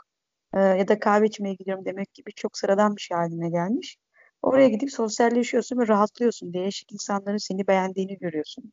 [0.54, 3.96] e, ya da kahve içmeye gidiyorum demek gibi çok sıradan bir şey haline gelmiş.
[4.42, 6.54] Oraya gidip sosyalleşiyorsun ve rahatlıyorsun.
[6.54, 8.72] Değişik insanların seni beğendiğini görüyorsun.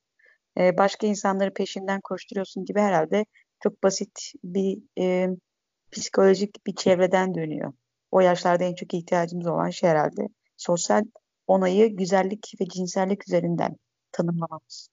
[0.57, 3.25] E, başka insanları peşinden koşturuyorsun gibi herhalde
[3.63, 5.27] çok basit bir e,
[5.91, 7.73] psikolojik bir çevreden dönüyor.
[8.11, 11.03] O yaşlarda en çok ihtiyacımız olan şey herhalde sosyal
[11.47, 13.77] onayı güzellik ve cinsellik üzerinden
[14.11, 14.89] tanımlamamız.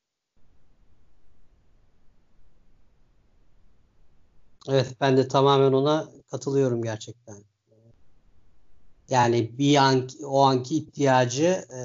[4.68, 7.36] Evet ben de tamamen ona katılıyorum gerçekten.
[9.10, 11.80] Yani bir an o anki ihtiyacı e,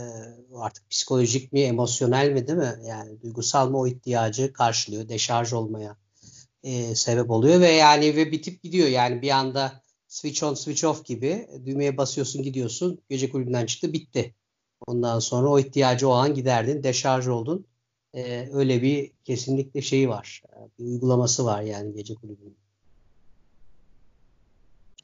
[0.58, 2.76] artık psikolojik mi, emosyonel mi değil mi?
[2.86, 5.96] Yani duygusal mı o ihtiyacı karşılıyor, deşarj olmaya
[6.64, 8.88] e, sebep oluyor ve yani ve bitip gidiyor.
[8.88, 9.82] Yani bir anda
[10.16, 13.02] switch on switch off gibi düğmeye basıyorsun gidiyorsun.
[13.10, 14.36] Gece kulübünden çıktı bitti.
[14.88, 17.68] Ondan sonra o ihtiyacı o an giderdin, deşarj oldun.
[18.14, 20.44] E, öyle bir kesinlikle şeyi var.
[20.80, 22.58] Bir uygulaması var yani gece kulübünün.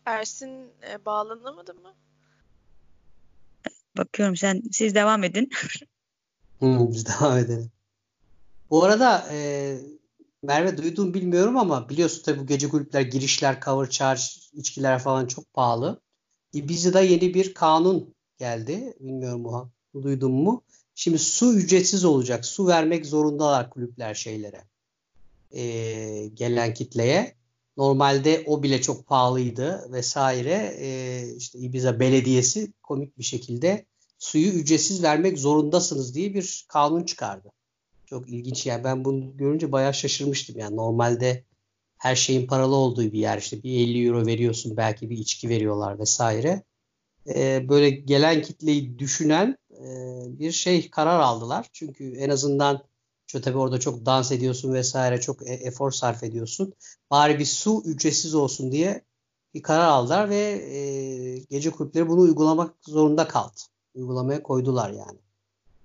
[0.06, 0.50] Ersin
[0.89, 1.93] e, bağlanamadı mı?
[3.97, 5.50] Bakıyorum sen siz devam edin.
[6.60, 7.71] Hı, biz devam edelim.
[8.69, 9.78] Bu arada e,
[10.43, 14.21] Merve duydum bilmiyorum ama biliyorsun tabii bu gece kulüpler girişler, cover charge,
[14.54, 16.01] içkiler falan çok pahalı.
[16.54, 18.93] Ibiza'da yeni bir kanun geldi.
[18.99, 20.63] Bilmiyorum mu duydun mu?
[20.95, 22.45] Şimdi su ücretsiz olacak.
[22.45, 24.63] Su vermek zorundalar kulüpler şeylere.
[25.51, 27.36] E, gelen kitleye.
[27.77, 30.75] Normalde o bile çok pahalıydı vesaire.
[30.80, 33.86] E, işte Ibiza Belediyesi komik bir şekilde
[34.19, 37.51] suyu ücretsiz vermek zorundasınız diye bir kanun çıkardı.
[38.12, 41.45] Çok ilginç yani ben bunu görünce bayağı şaşırmıştım yani normalde
[41.97, 46.00] her şeyin paralı olduğu bir yer işte bir 50 euro veriyorsun belki bir içki veriyorlar
[46.00, 46.63] vesaire.
[47.36, 49.86] Ee, böyle gelen kitleyi düşünen e,
[50.39, 51.69] bir şey karar aldılar.
[51.74, 52.84] Çünkü en azından
[53.28, 56.74] çünkü tabii orada çok dans ediyorsun vesaire çok e- efor sarf ediyorsun.
[57.12, 59.06] Bari bir su ücretsiz olsun diye
[59.54, 63.62] bir karar aldılar ve e, gece kulüpleri bunu uygulamak zorunda kaldı.
[63.93, 65.19] Uygulamaya koydular yani.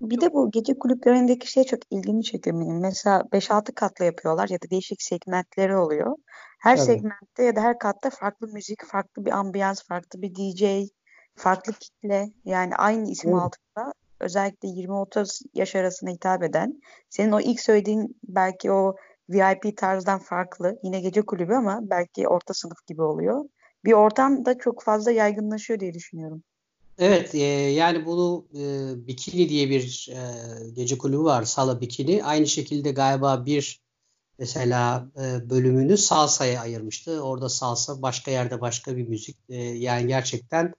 [0.01, 2.79] Bir de bu gece kulüplerindeki şey çok ilgimi çekiyor benim.
[2.79, 6.15] Mesela 5-6 katlı yapıyorlar ya da değişik segmentleri oluyor.
[6.59, 6.85] Her evet.
[6.85, 10.89] segmentte ya da her katta farklı müzik, farklı bir ambiyans, farklı bir DJ,
[11.35, 12.25] farklı kitle.
[12.45, 13.41] Yani aynı isim evet.
[13.41, 16.81] altında özellikle 20-30 yaş arasına hitap eden.
[17.09, 18.95] Senin o ilk söylediğin belki o
[19.29, 20.79] VIP tarzdan farklı.
[20.83, 23.45] Yine gece kulübü ama belki orta sınıf gibi oluyor.
[23.85, 26.43] Bir ortam da çok fazla yaygınlaşıyor diye düşünüyorum.
[26.97, 27.37] Evet e,
[27.71, 32.23] yani bunu e, Bikini diye bir e, gece kulübü var Sala Bikini.
[32.23, 33.81] Aynı şekilde galiba bir
[34.39, 37.21] mesela e, bölümünü salsa'ya ayırmıştı.
[37.21, 39.37] Orada salsa başka yerde başka bir müzik.
[39.49, 40.73] E, yani gerçekten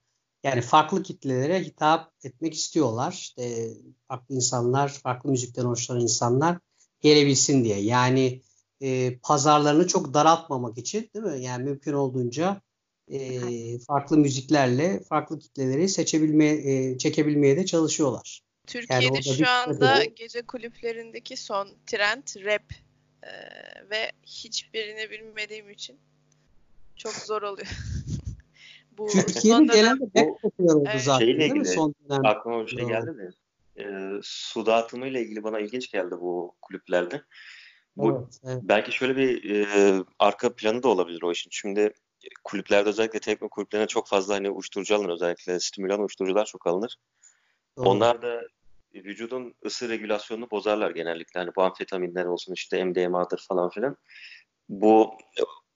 [0.45, 3.13] yani farklı kitlelere hitap etmek istiyorlar.
[3.13, 3.69] İşte
[4.09, 6.59] farklı insanlar, farklı müzikten hoşlanan insanlar
[7.01, 7.81] gelebilsin diye.
[7.81, 8.43] Yani
[8.81, 11.45] e, pazarlarını çok daraltmamak için değil mi?
[11.45, 12.63] Yani mümkün olduğunca
[13.11, 18.43] e, farklı müziklerle farklı kitleleri seçebilmeye, e, çekebilmeye de çalışıyorlar.
[18.67, 22.63] Türkiye'de yani şu anda gece kulüplerindeki son trend rap
[23.23, 25.97] ee, ve hiçbirini bilmediğim için
[26.97, 27.69] çok zor oluyor.
[28.99, 31.03] Bu Türkiye'de genelde rap popüler oldu evet.
[31.03, 32.29] zaten Şeyle ilgili, Son dönemde.
[32.29, 33.31] Aklıma bir şey geldi de
[33.83, 33.85] e,
[34.23, 37.23] su dağıtımı ile ilgili bana ilginç geldi bu kulüplerde.
[37.97, 38.63] Bu, evet, evet.
[38.63, 41.51] Belki şöyle bir e, arka planı da olabilir o işin.
[41.51, 41.93] Şimdi
[42.45, 45.13] kulüplerde özellikle tekno kulüplerine çok fazla hani uyuşturucu alınır.
[45.13, 46.97] Özellikle stimülan uyuşturucular çok alınır.
[47.77, 47.89] Doğru.
[47.89, 48.43] Onlar da
[48.95, 51.41] vücudun ısı regülasyonunu bozarlar genellikle.
[51.41, 53.97] Hani bu amfetaminler olsun işte MDMA'dır falan filan.
[54.69, 55.15] Bu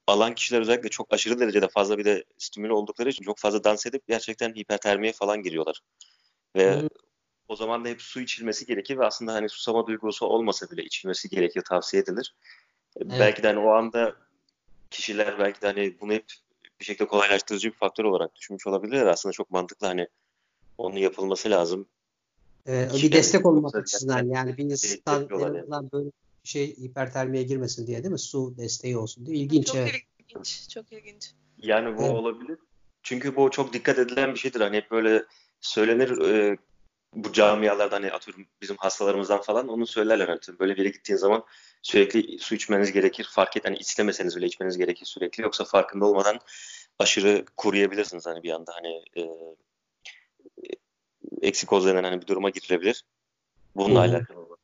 [0.06, 3.86] alan kişiler özellikle çok aşırı derecede fazla bir de stimüle oldukları için çok fazla dans
[3.86, 5.80] edip gerçekten hipertermiye falan giriyorlar.
[6.56, 6.88] Ve hmm.
[7.48, 11.28] o zaman da hep su içilmesi gerekir ve aslında hani susama duygusu olmasa bile içilmesi
[11.28, 12.34] gerekir, tavsiye edilir.
[12.96, 13.16] Evet.
[13.20, 14.16] Belki de hani o anda
[14.92, 16.24] kişiler belki de hani bunu hep
[16.81, 19.07] bir şekilde kolaylaştırıcı bir faktör olarak düşünmüş olabilirler.
[19.07, 20.09] Aslında çok mantıklı hani
[20.78, 21.87] onun yapılması lazım.
[22.68, 26.11] Ee, bir destek olmak açısından yani bir insan azından böyle
[26.44, 28.18] bir şey hipertermiye girmesin diye değil mi?
[28.18, 29.37] Su desteği olsun diye.
[29.37, 29.66] İlginç.
[29.66, 29.94] Çok evet.
[30.18, 30.68] ilginç.
[30.68, 31.33] Çok ilginç.
[31.59, 32.14] Yani bu evet.
[32.14, 32.59] olabilir.
[33.02, 34.61] Çünkü bu çok dikkat edilen bir şeydir.
[34.61, 35.24] Hani hep böyle
[35.61, 36.59] söylenir e,
[37.14, 40.28] bu camialarda hani atıyorum bizim hastalarımızdan falan onu söylerler.
[40.28, 41.44] Hani böyle bir yere gittiğin zaman
[41.82, 43.28] sürekli su içmeniz gerekir.
[43.30, 45.42] Fark et hani istemeseniz bile içmeniz gerekir sürekli.
[45.42, 46.40] Yoksa farkında olmadan
[46.98, 49.22] aşırı kuruyabilirsiniz hani bir anda hani e,
[51.42, 53.04] eksikoz denen hani bir duruma girilebilir.
[53.76, 54.10] Bununla Hı-hı.
[54.10, 54.58] alakalı olarak.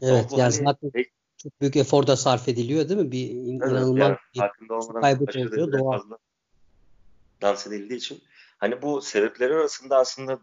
[0.00, 0.90] Evet yani hani, zaten
[1.42, 3.12] çok büyük efor da sarf ediliyor değil mi?
[3.12, 5.98] Bir evet, inanılmaz yani, bir farkında olmadan kaybı oluyor doğal.
[5.98, 6.18] Fazla
[7.42, 8.22] dans edildiği için.
[8.58, 10.40] Hani bu sebepleri arasında aslında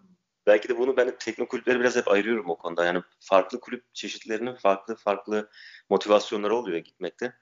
[0.47, 2.85] belki de bunu ben tekno kulüpleri biraz hep ayırıyorum o konuda.
[2.85, 5.49] Yani farklı kulüp çeşitlerinin farklı farklı
[5.89, 7.33] motivasyonları oluyor gitmekte.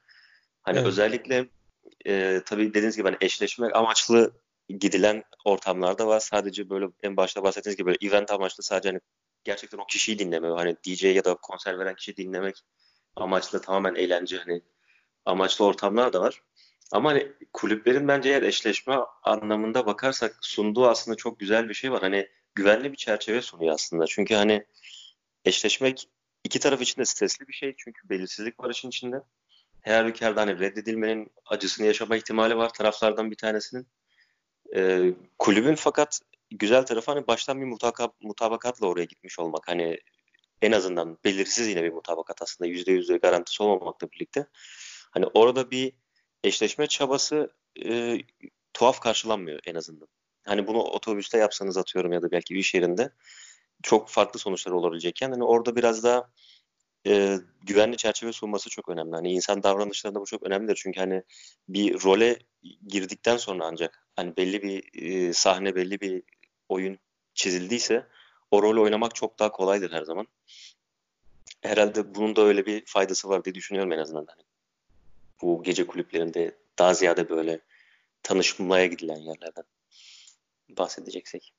[0.62, 0.88] Hani evet.
[0.88, 1.50] özellikle
[2.06, 4.32] e, tabii dediğiniz gibi hani eşleşme amaçlı
[4.70, 6.20] gidilen ortamlarda var.
[6.20, 9.00] Sadece böyle en başta bahsettiğiniz gibi böyle event amaçlı sadece hani
[9.44, 12.56] gerçekten o kişiyi dinleme, hani DJ ya da konser veren kişiyi dinlemek
[13.16, 14.62] amaçlı tamamen eğlence hani
[15.26, 16.42] amaçlı ortamlar da var.
[16.92, 22.02] Ama hani kulüplerin bence eğer eşleşme anlamında bakarsak sunduğu aslında çok güzel bir şey var.
[22.02, 22.30] Hani
[22.60, 24.06] güvenli bir çerçeve sunuyor aslında.
[24.08, 24.66] Çünkü hani
[25.46, 26.08] eşleşmek
[26.44, 27.76] iki taraf için de stresli bir şey.
[27.78, 29.22] Çünkü belirsizlik var işin içinde.
[29.82, 33.88] Her halükarda hani reddedilmenin acısını yaşama ihtimali var taraflardan bir tanesinin.
[34.76, 36.20] E, kulübün fakat
[36.52, 39.68] güzel tarafı hani baştan bir mutaka, mutabakatla oraya gitmiş olmak.
[39.68, 40.00] Hani
[40.62, 44.48] en azından belirsiz yine bir mutabakat aslında yüzde yüzde garantisi olmamakla birlikte.
[45.12, 45.94] Hani orada bir
[46.44, 47.54] eşleşme çabası
[47.86, 48.18] e,
[48.74, 50.08] tuhaf karşılanmıyor en azından.
[50.50, 53.12] Hani bunu otobüste yapsanız atıyorum ya da belki iş yerinde
[53.84, 56.30] çok farklı sonuçlar olabilecekken hani orada biraz daha
[57.08, 59.16] e, güvenli çerçeve sunması çok önemli.
[59.16, 60.80] Hani insan davranışlarında bu çok önemlidir.
[60.84, 61.24] Çünkü hani
[61.70, 62.40] bir role
[62.88, 66.24] girdikten sonra ancak hani belli bir e, sahne, belli bir
[66.70, 67.00] oyun
[67.34, 68.08] çizildiyse
[68.52, 70.28] o rolü oynamak çok daha kolaydır her zaman.
[71.62, 74.26] Herhalde bunun da öyle bir faydası var diye düşünüyorum en azından.
[74.30, 74.44] Hani
[75.42, 77.60] bu gece kulüplerinde daha ziyade böyle
[78.24, 79.64] tanışmaya gidilen yerlerden
[80.78, 81.54] bahsedeceksek.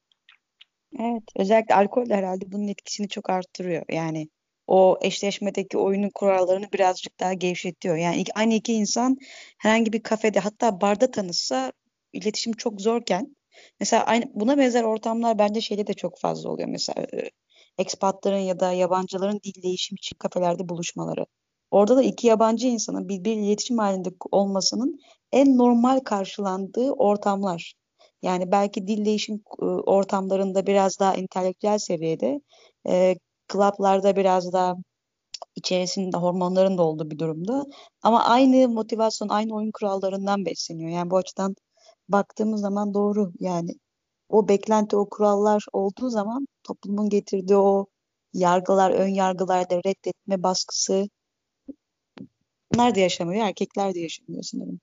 [0.99, 3.85] Evet, özellikle alkol de herhalde bunun etkisini çok arttırıyor.
[3.88, 4.29] Yani
[4.66, 7.96] o eşleşmedeki oyunun kurallarını birazcık daha gevşetiyor.
[7.96, 9.16] Yani aynı iki insan
[9.59, 11.73] herhangi bir kafede hatta barda tanışsa
[12.12, 13.37] iletişim çok zorken
[13.81, 16.68] mesela aynı buna benzer ortamlar bence şeyde de çok fazla oluyor.
[16.68, 17.31] Mesela e,
[17.79, 21.27] ekspatların ya da yabancıların dil değişimi için kafelerde buluşmaları.
[21.70, 24.99] Orada da iki yabancı insanın birbiriyle iletişim halinde olmasının
[25.33, 27.75] en normal karşılandığı ortamlar.
[28.23, 32.41] Yani belki dil değişim e, ortamlarında biraz daha entelektüel seviyede,
[32.89, 33.17] e,
[33.49, 34.77] klaplarda biraz daha
[35.57, 37.67] içerisinde hormonların da olduğu bir durumda.
[38.03, 40.91] Ama aynı motivasyon, aynı oyun kurallarından besleniyor.
[40.91, 41.57] Yani bu açıdan
[42.09, 43.33] baktığımız zaman doğru.
[43.41, 43.71] Yani
[44.29, 47.87] o beklenti, o kurallar olduğu zaman toplumun getirdiği o
[48.35, 51.09] yargılar, ön yargılar da reddetme baskısı
[52.75, 53.47] bunlar da yaşamıyor.
[53.47, 54.81] Erkekler de yaşamıyor sanırım.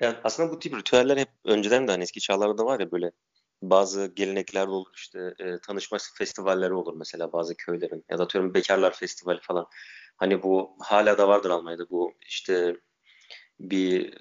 [0.00, 3.10] Yani aslında bu tip ritüeller hep önceden de hani eski çağlarda var ya böyle
[3.62, 8.94] bazı gelenekler olur işte e, tanışma festivalleri olur mesela bazı köylerin ya da atıyorum bekarlar
[8.94, 9.66] festivali falan.
[10.16, 12.76] Hani bu hala da vardır Almanya'da bu işte
[13.60, 14.18] bir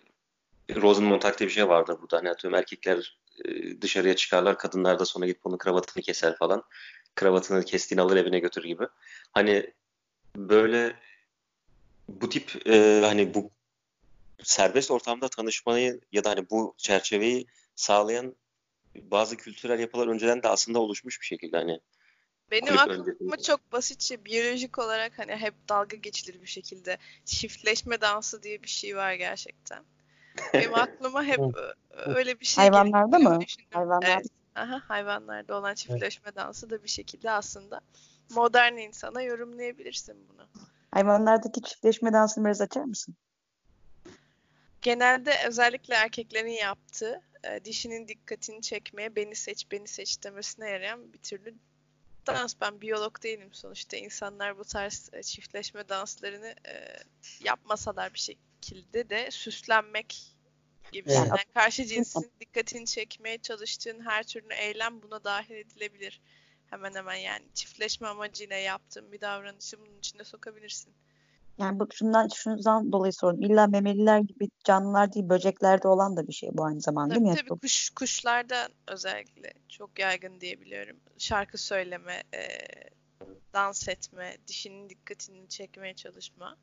[0.75, 2.17] Rosenmontag diye bir şey vardır burada.
[2.17, 6.63] Hani atıyorum erkekler e, dışarıya çıkarlar kadınlar da sonra gidip onun kravatını keser falan.
[7.15, 8.87] Kravatını kestiğini alır evine götür gibi.
[9.31, 9.73] Hani
[10.35, 10.95] böyle
[12.09, 13.51] bu tip e, hani bu
[14.43, 18.35] serbest ortamda tanışmayı ya da hani bu çerçeveyi sağlayan
[18.95, 21.79] bazı kültürel yapılar önceden de aslında oluşmuş bir şekilde hani
[22.51, 28.63] benim aklıma çok basitçe biyolojik olarak hani hep dalga geçilir bir şekilde çiftleşme dansı diye
[28.63, 29.83] bir şey var gerçekten.
[30.53, 31.39] Benim aklıma hep
[31.91, 33.39] öyle bir şey Hayvanlarda mı?
[33.73, 34.07] Hayvanlarda.
[34.07, 34.25] Evet.
[34.55, 36.35] Aha, hayvanlarda olan çiftleşme evet.
[36.35, 37.81] dansı da bir şekilde aslında
[38.29, 40.47] modern insana yorumlayabilirsin bunu.
[40.91, 43.15] Hayvanlardaki çiftleşme dansını biraz açar mısın?
[44.83, 51.17] Genelde özellikle erkeklerin yaptığı e, dişinin dikkatini çekmeye beni seç beni seç demesine yarayan bir
[51.17, 51.55] türlü
[52.27, 52.55] dans.
[52.61, 53.97] Ben biyolog değilim sonuçta.
[53.97, 56.99] İnsanlar bu tarz e, çiftleşme danslarını e,
[57.43, 60.21] yapmasalar bir şekilde de süslenmek
[60.91, 61.53] gibi evet.
[61.53, 66.21] karşı cinsin dikkatini çekmeye çalıştığın her türlü eylem buna dahil edilebilir.
[66.69, 70.93] Hemen hemen yani çiftleşme amacıyla yaptığın bir davranışı bunun içine sokabilirsin.
[71.57, 73.41] Yani bu şundan şundan dolayı sordum.
[73.41, 77.35] İlla memeliler gibi canlılar değil, böceklerde olan da bir şey bu aynı zamanda tabii, değil
[77.35, 77.41] mi?
[77.49, 80.97] Tabii kuş, kuşlarda özellikle çok yaygın diyebiliyorum.
[81.17, 82.41] Şarkı söyleme, e,
[83.53, 86.57] dans etme, dişinin dikkatini çekmeye çalışma.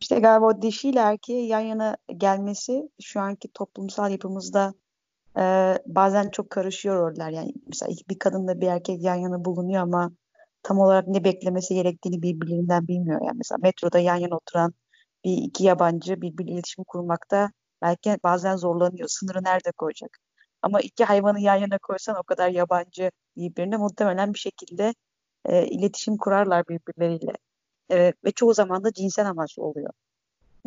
[0.00, 4.74] İşte galiba o dişiyle erkeği yan yana gelmesi şu anki toplumsal yapımızda
[5.38, 7.30] e, bazen çok karışıyor roller.
[7.30, 10.12] Yani mesela bir kadınla bir erkek yan yana bulunuyor ama
[10.62, 13.20] tam olarak ne beklemesi gerektiğini birbirlerinden bilmiyor.
[13.22, 14.74] Yani mesela metroda yan yana oturan
[15.24, 17.50] bir iki yabancı birbiriyle iletişim kurmakta
[17.82, 19.08] belki bazen zorlanıyor.
[19.08, 20.18] Sınırı nerede koyacak?
[20.62, 24.94] Ama iki hayvanı yan yana koysan o kadar yabancı birbirine muhtemelen bir şekilde
[25.46, 27.32] e, iletişim kurarlar birbirleriyle.
[27.92, 29.92] E, ve çoğu zaman da cinsel amaçlı oluyor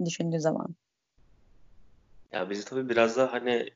[0.05, 0.75] düşündüğü zaman.
[2.31, 3.69] Ya biz tabii biraz da hani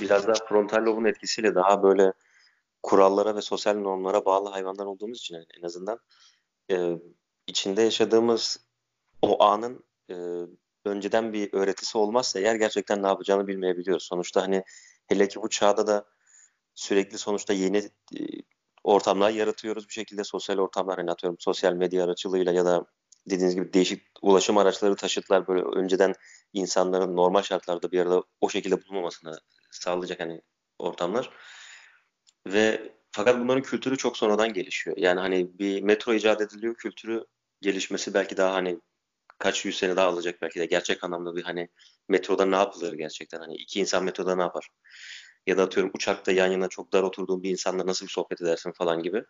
[0.00, 2.12] biraz daha frontal lobun etkisiyle daha böyle
[2.82, 5.98] kurallara ve sosyal normlara bağlı hayvanlar olduğumuz için en azından
[6.70, 6.92] e,
[7.46, 8.60] içinde yaşadığımız
[9.22, 10.14] o anın e,
[10.84, 14.04] önceden bir öğretisi olmazsa eğer gerçekten ne yapacağını bilmeyebiliyoruz.
[14.04, 14.64] Sonuçta hani
[15.06, 16.04] hele ki bu çağda da
[16.74, 18.20] sürekli sonuçta yeni e,
[18.84, 22.86] ortamlar yaratıyoruz bir şekilde sosyal ortamlar hani atıyorum sosyal medya aracılığıyla ya da
[23.30, 26.14] dediğiniz gibi değişik ulaşım araçları taşıtlar böyle önceden
[26.52, 29.40] insanların normal şartlarda bir arada o şekilde bulunmamasını
[29.70, 30.42] sağlayacak hani
[30.78, 31.30] ortamlar.
[32.46, 34.96] Ve fakat bunların kültürü çok sonradan gelişiyor.
[34.96, 37.24] Yani hani bir metro icat ediliyor, kültürü
[37.60, 38.80] gelişmesi belki daha hani
[39.38, 41.68] kaç yüz sene daha alacak belki de gerçek anlamda bir hani
[42.08, 44.68] metroda ne yapılır gerçekten hani iki insan metroda ne yapar?
[45.46, 48.72] Ya da atıyorum uçakta yan yana çok dar oturduğun bir insanla nasıl bir sohbet edersin
[48.72, 49.24] falan gibi.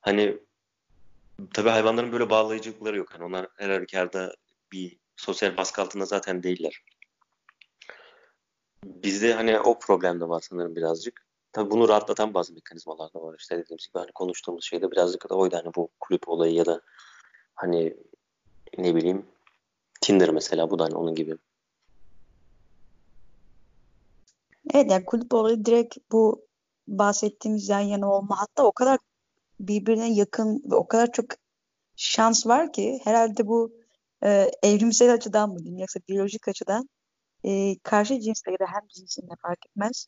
[0.00, 0.38] Hani
[1.54, 3.14] tabii hayvanların böyle bağlayıcılıkları yok.
[3.14, 4.34] Hani onlar her halükarda
[4.72, 6.84] bir sosyal baskı altında zaten değiller.
[8.84, 11.23] Bizde hani o problem de var sanırım birazcık.
[11.54, 13.36] Tabii bunu rahatlatan bazı mekanizmalar da var.
[13.38, 16.80] İşte dediğimiz gibi hani konuştuğumuz şeyde birazcık da oydu hani bu kulüp olayı ya da
[17.54, 17.96] hani
[18.78, 19.26] ne bileyim
[20.00, 21.36] Tinder mesela bu da hani onun gibi.
[24.74, 26.46] Evet yani kulüp olayı direkt bu
[26.88, 28.98] bahsettiğimiz yan yana olma hatta o kadar
[29.60, 31.26] birbirine yakın ve o kadar çok
[31.96, 33.72] şans var ki herhalde bu
[34.24, 36.88] e, evrimsel açıdan mı diyeyim yoksa biyolojik açıdan
[37.44, 40.06] e, karşı cinsle ya da hem cinsinde fark etmez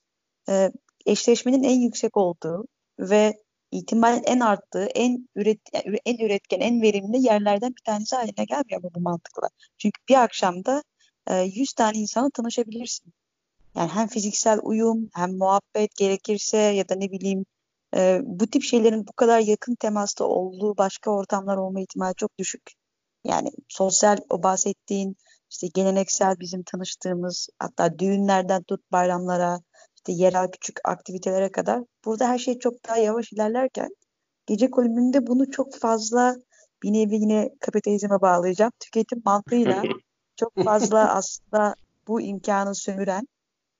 [0.48, 0.72] e,
[1.06, 2.66] eşleşmenin en yüksek olduğu
[2.98, 3.34] ve
[3.70, 5.60] ihtimalin en arttığı, en üret
[6.04, 9.48] en üretken, en verimli yerlerden bir tanesi haline gelmiyor bu mantıkla.
[9.78, 10.82] Çünkü bir akşamda
[11.26, 13.12] e, 100 tane insanla tanışabilirsin.
[13.76, 17.44] Yani hem fiziksel uyum, hem muhabbet gerekirse ya da ne bileyim
[17.96, 22.72] e, bu tip şeylerin bu kadar yakın temasta olduğu başka ortamlar olma ihtimali çok düşük.
[23.24, 25.16] Yani sosyal o bahsettiğin
[25.50, 29.60] işte geleneksel bizim tanıştığımız hatta düğünlerden tut bayramlara
[30.08, 33.88] işte yerel küçük aktivitelere kadar burada her şey çok daha yavaş ilerlerken
[34.46, 36.36] gece kulübünde bunu çok fazla
[36.82, 38.72] bir nevi yine kapitalizme bağlayacağım.
[38.80, 39.82] Tüketim mantığıyla
[40.36, 41.74] çok fazla aslında
[42.08, 43.28] bu imkanı sömüren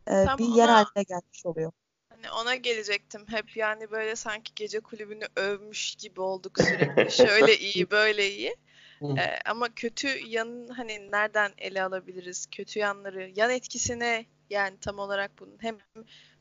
[0.08, 1.72] e, bir yer ona, haline gelmiş oluyor.
[2.08, 3.24] Hani ona gelecektim.
[3.28, 7.10] Hep yani böyle sanki gece kulübünü övmüş gibi olduk sürekli.
[7.26, 8.56] Şöyle iyi, böyle iyi.
[9.02, 12.46] ee, ama kötü yanın hani nereden ele alabiliriz?
[12.50, 15.78] Kötü yanları, yan etkisine yani tam olarak bunun hem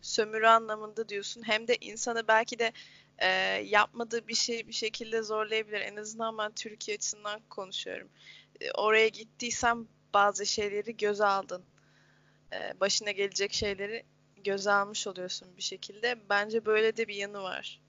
[0.02, 2.72] sömürü anlamında diyorsun hem de insanı belki de
[3.18, 3.28] e,
[3.66, 5.82] yapmadığı bir şey bir şekilde zorlayabilir.
[5.82, 8.08] En azından ben Türkiye açısından konuşuyorum.
[8.62, 11.64] E, oraya gittiysem bazı şeyleri göze aldın.
[12.54, 14.06] E, başına gelecek şeyleri
[14.44, 16.30] göze almış oluyorsun bir şekilde.
[16.30, 17.82] Bence böyle de bir yanı var.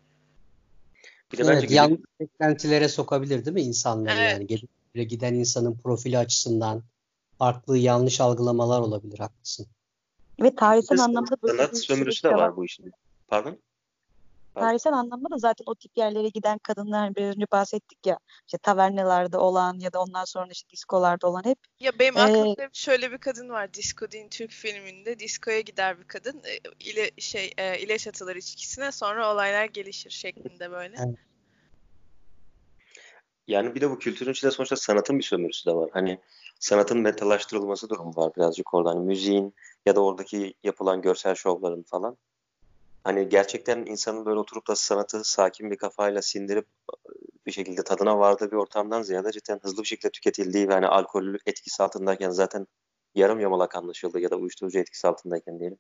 [1.33, 4.33] Bir de evet, bence yanlış beklentilere sokabilir değil mi insanları evet.
[4.33, 6.83] yani gelip giden insanın profili açısından
[7.39, 9.67] farklı yanlış algılamalar olabilir haklısın.
[10.41, 12.93] Ve tarihsel anlamda böyle sanat sömürüsü de var bu işin.
[13.29, 13.59] Pardon?
[14.61, 19.41] tarihsel anlamda da zaten o tip yerlere giden kadınlar biraz önce bahsettik ya işte tavernalarda
[19.41, 21.59] olan ya da ondan sonra işte diskolarda olan hep.
[21.81, 26.05] Ya benim aklımda ee, şöyle bir kadın var Disco Din Türk filminde diskoya gider bir
[26.05, 26.43] kadın
[26.81, 30.97] ile şey e, ilaç atılır içkisine sonra olaylar gelişir şeklinde böyle.
[33.47, 35.91] Yani bir de bu kültürün içinde sonuçta sanatın bir sömürüsü de var.
[35.93, 36.21] Hani
[36.61, 38.91] sanatın metalaştırılması durumu var birazcık orada.
[38.91, 39.55] Hani müziğin
[39.87, 42.17] ya da oradaki yapılan görsel şovların falan.
[43.05, 46.67] Hani gerçekten insanın böyle oturup da sanatı sakin bir kafayla sindirip
[47.47, 51.35] bir şekilde tadına vardığı bir ortamdan ziyade cidden hızlı bir şekilde tüketildiği ve hani alkol
[51.47, 52.67] etkisi altındayken zaten
[53.15, 55.79] yarım yamalak anlaşıldı ya da uyuşturucu etkisi altındayken diyelim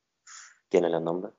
[0.70, 1.32] genel anlamda.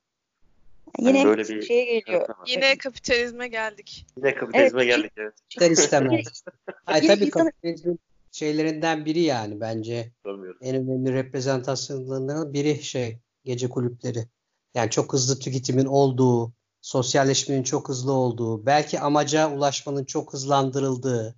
[0.98, 2.28] Yine hani böyle bir şeye geliyor.
[2.46, 4.06] Yine kapitalizme geldik.
[4.16, 4.96] Yine kapitalizme evet.
[4.96, 5.34] geldik evet.
[5.50, 6.44] İster istemez.
[6.86, 7.98] Ay, tabii kapitalizmin
[8.38, 10.12] şeylerinden biri yani bence.
[10.60, 14.28] En önemli reprezentasyonlarından biri şey gece kulüpleri.
[14.74, 21.36] Yani çok hızlı tüketimin olduğu, sosyalleşmenin çok hızlı olduğu, belki amaca ulaşmanın çok hızlandırıldığı,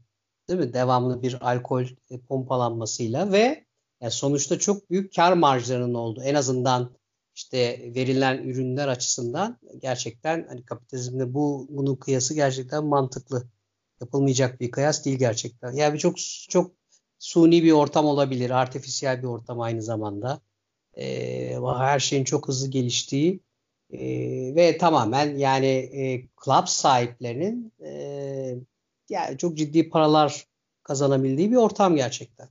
[0.49, 0.73] değil mi?
[0.73, 3.65] Devamlı bir alkol e, pompalanmasıyla ve
[4.01, 6.23] yani sonuçta çok büyük kar marjlarının olduğu.
[6.23, 6.91] En azından
[7.35, 13.49] işte verilen ürünler açısından gerçekten hani kapitalizmde bu bunun kıyası gerçekten mantıklı.
[14.01, 15.73] Yapılmayacak bir kıyas değil gerçekten.
[15.73, 16.17] Yani çok
[16.49, 16.80] çok
[17.21, 20.41] suni bir ortam olabilir, artifisiyel bir ortam aynı zamanda.
[20.97, 23.41] E, her şeyin çok hızlı geliştiği
[23.93, 24.01] e,
[24.55, 27.91] ve tamamen yani e, club sahiplerinin e,
[29.09, 30.47] yani çok ciddi paralar
[30.83, 32.49] kazanabildiği bir ortam gerçekten.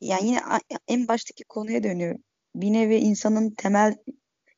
[0.00, 0.40] Yani yine
[0.88, 2.20] en baştaki konuya dönüyorum.
[2.54, 3.96] Bir nevi insanın temel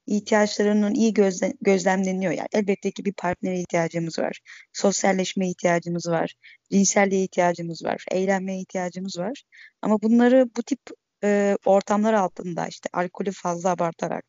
[0.09, 2.33] ihtiyaçlarının iyi gözle, gözlemleniyor.
[2.33, 4.41] Yani elbette ki bir partnere ihtiyacımız var.
[4.73, 6.35] Sosyalleşme ihtiyacımız var.
[6.73, 8.05] Cinselliğe ihtiyacımız var.
[8.13, 9.43] Eğlenmeye ihtiyacımız var.
[9.83, 10.81] Ama bunları bu tip
[11.25, 14.25] e, ortamlar altında işte alkolü fazla abartarak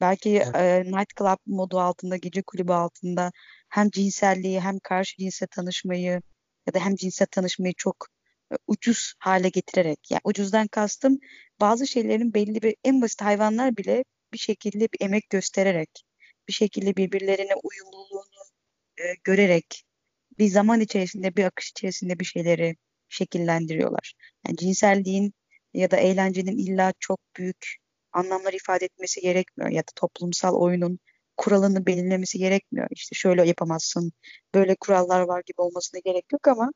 [0.00, 0.56] belki evet.
[0.56, 3.32] e, night club modu altında gece kulübü altında
[3.68, 6.22] hem cinselliği hem karşı cinse tanışmayı
[6.66, 8.06] ya da hem cinse tanışmayı çok
[8.52, 11.18] e, ucuz hale getirerek yani ucuzdan kastım
[11.60, 16.04] bazı şeylerin belli bir en basit hayvanlar bile bir şekilde bir emek göstererek
[16.48, 18.44] bir şekilde birbirlerine uyumluluğunu
[18.98, 19.84] e, görerek
[20.38, 22.76] bir zaman içerisinde bir akış içerisinde bir şeyleri
[23.08, 24.14] şekillendiriyorlar.
[24.46, 25.34] Yani cinselliğin
[25.74, 27.76] ya da eğlencenin illa çok büyük
[28.12, 30.98] anlamlar ifade etmesi gerekmiyor ya da toplumsal oyunun
[31.36, 32.88] kuralını belirlemesi gerekmiyor.
[32.90, 34.12] İşte şöyle yapamazsın,
[34.54, 36.72] böyle kurallar var gibi olmasına gerek yok ama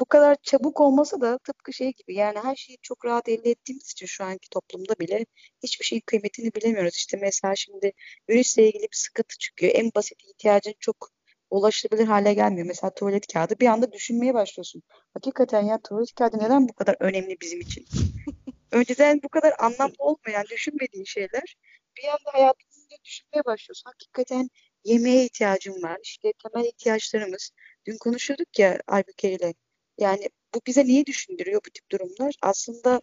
[0.00, 3.90] bu kadar çabuk olması da tıpkı şey gibi yani her şeyi çok rahat elde ettiğimiz
[3.92, 5.26] için şu anki toplumda bile
[5.62, 6.96] hiçbir şeyin kıymetini bilemiyoruz.
[6.96, 7.92] İşte mesela şimdi
[8.30, 9.72] virüsle ilgili bir sıkıntı çıkıyor.
[9.74, 11.10] En basit ihtiyacın çok
[11.50, 12.66] ulaşılabilir hale gelmiyor.
[12.66, 14.82] Mesela tuvalet kağıdı bir anda düşünmeye başlıyorsun.
[15.14, 17.86] Hakikaten ya tuvalet kağıdı neden bu kadar önemli bizim için?
[18.72, 21.56] Önceden bu kadar anlamlı olmayan düşünmediğin şeyler
[21.96, 23.90] bir anda hayatında düşünmeye başlıyorsun.
[23.90, 24.48] Hakikaten
[24.84, 25.98] yemeğe ihtiyacım var.
[26.02, 27.50] İşte temel ihtiyaçlarımız.
[27.86, 29.54] Dün konuşuyorduk ya Aybüke ile.
[29.98, 32.34] Yani bu bize niye düşündürüyor bu tip durumlar?
[32.42, 33.00] Aslında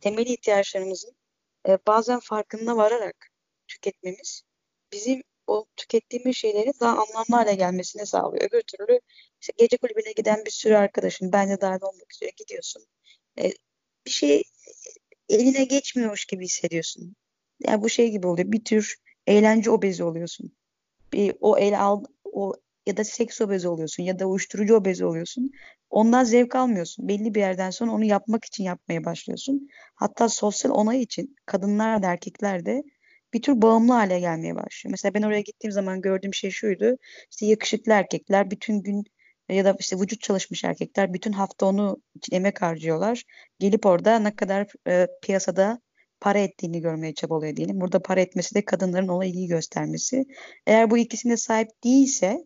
[0.00, 1.16] temel ihtiyaçlarımızın
[1.68, 3.30] e, bazen farkında vararak
[3.68, 4.42] tüketmemiz
[4.92, 8.50] bizim o tükettiğimiz şeylerin daha anlamlı hale gelmesine sağlıyor.
[8.50, 9.00] Öbür türlü
[9.40, 12.86] işte gece kulübüne giden bir sürü arkadaşın ben de dahil olmak üzere gidiyorsun.
[13.38, 13.52] E,
[14.06, 14.42] bir şey
[15.28, 17.16] eline geçmiyormuş gibi hissediyorsun.
[17.60, 18.52] Yani bu şey gibi oluyor.
[18.52, 18.96] Bir tür
[19.26, 20.56] eğlence obezi oluyorsun.
[21.12, 22.54] Bir o el al o
[22.86, 25.50] ya da seks obezi oluyorsun ya da uyuşturucu obezi oluyorsun.
[25.90, 27.08] Ondan zevk almıyorsun.
[27.08, 29.68] Belli bir yerden sonra onu yapmak için yapmaya başlıyorsun.
[29.94, 32.82] Hatta sosyal onay için kadınlar da erkekler de
[33.32, 34.90] bir tür bağımlı hale gelmeye başlıyor.
[34.90, 36.96] Mesela ben oraya gittiğim zaman gördüğüm şey şuydu.
[37.30, 39.04] İşte yakışıklı erkekler bütün gün
[39.48, 43.22] ya da işte vücut çalışmış erkekler bütün hafta onu emek harcıyorlar.
[43.58, 45.80] Gelip orada ne kadar e, piyasada
[46.20, 47.80] para ettiğini görmeye çabalıyor diyelim.
[47.80, 50.24] Burada para etmesi de kadınların ona ilgi göstermesi.
[50.66, 52.38] Eğer bu ikisine sahip değilse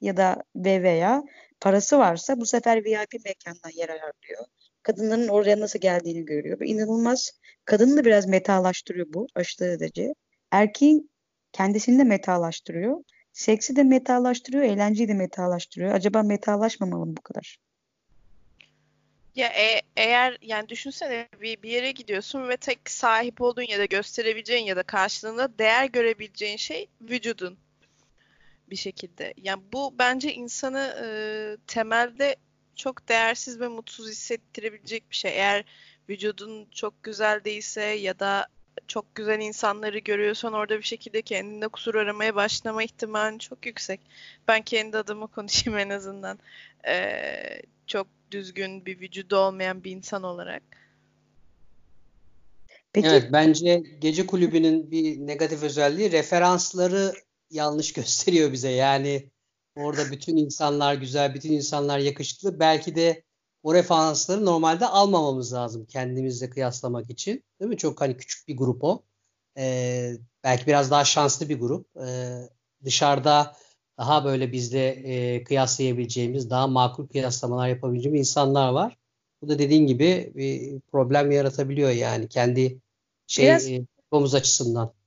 [0.00, 1.22] ya da ve veya
[1.60, 4.44] parası varsa bu sefer VIP mekandan yer ayarlıyor.
[4.82, 6.60] Kadınların oraya nasıl geldiğini görüyor.
[6.60, 7.30] Bu inanılmaz.
[7.64, 10.14] Kadını da biraz metalaştırıyor bu aşırı derece.
[10.50, 11.10] Erkeğin
[11.52, 13.04] kendisini de metalaştırıyor.
[13.32, 15.94] Seksi de metalaştırıyor, eğlenceyi de metalaştırıyor.
[15.94, 17.58] Acaba metalaşmamalı mı bu kadar?
[19.34, 23.84] Ya e, eğer yani düşünsene bir, bir yere gidiyorsun ve tek sahip olduğun ya da
[23.84, 27.58] gösterebileceğin ya da karşılığında değer görebileceğin şey vücudun
[28.70, 29.34] bir şekilde.
[29.36, 31.08] Yani bu bence insanı e,
[31.66, 32.36] temelde
[32.76, 35.30] çok değersiz ve mutsuz hissettirebilecek bir şey.
[35.30, 35.64] Eğer
[36.08, 38.48] vücudun çok güzel değilse ya da
[38.88, 44.00] çok güzel insanları görüyorsan orada bir şekilde kendinde kusur aramaya başlama ihtimalin çok yüksek.
[44.48, 46.38] Ben kendi adıma konuşayım en azından.
[46.88, 50.62] Ee, çok düzgün bir vücudu olmayan bir insan olarak.
[52.92, 53.08] Peki.
[53.08, 57.12] Evet bence gece kulübünün bir negatif özelliği referansları
[57.50, 58.70] yanlış gösteriyor bize.
[58.70, 59.30] Yani
[59.76, 62.60] orada bütün insanlar güzel, bütün insanlar yakışıklı.
[62.60, 63.22] Belki de
[63.62, 67.44] o referansları normalde almamamız lazım kendimizle kıyaslamak için.
[67.60, 67.76] Değil mi?
[67.76, 69.04] Çok hani küçük bir grup o.
[69.58, 70.12] Ee,
[70.44, 71.86] belki biraz daha şanslı bir grup.
[71.96, 72.48] Ee,
[72.84, 73.56] dışarıda
[73.98, 78.96] daha böyle bizle e, kıyaslayabileceğimiz, daha makul kıyaslamalar yapabileceğimiz insanlar var.
[79.42, 82.80] Bu da dediğin gibi bir problem yaratabiliyor yani kendi
[83.26, 83.68] şey Biraz...
[83.68, 84.97] e, açısından.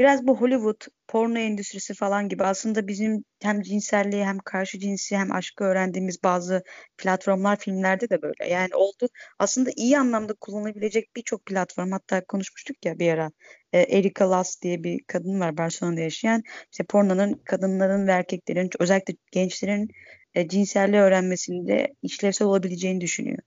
[0.00, 5.32] Biraz bu Hollywood, porno endüstrisi falan gibi aslında bizim hem cinselliği hem karşı cinsi hem
[5.32, 6.62] aşkı öğrendiğimiz bazı
[6.98, 8.48] platformlar filmlerde de böyle.
[8.48, 13.30] Yani oldu aslında iyi anlamda kullanılabilecek birçok platform hatta konuşmuştuk ya bir ara.
[13.72, 16.42] E, Erika Last diye bir kadın var Barcelona'da yaşayan.
[16.72, 19.88] İşte pornonun kadınların ve erkeklerin özellikle gençlerin
[20.34, 23.38] e, cinselliği öğrenmesinde işlevsel olabileceğini düşünüyor.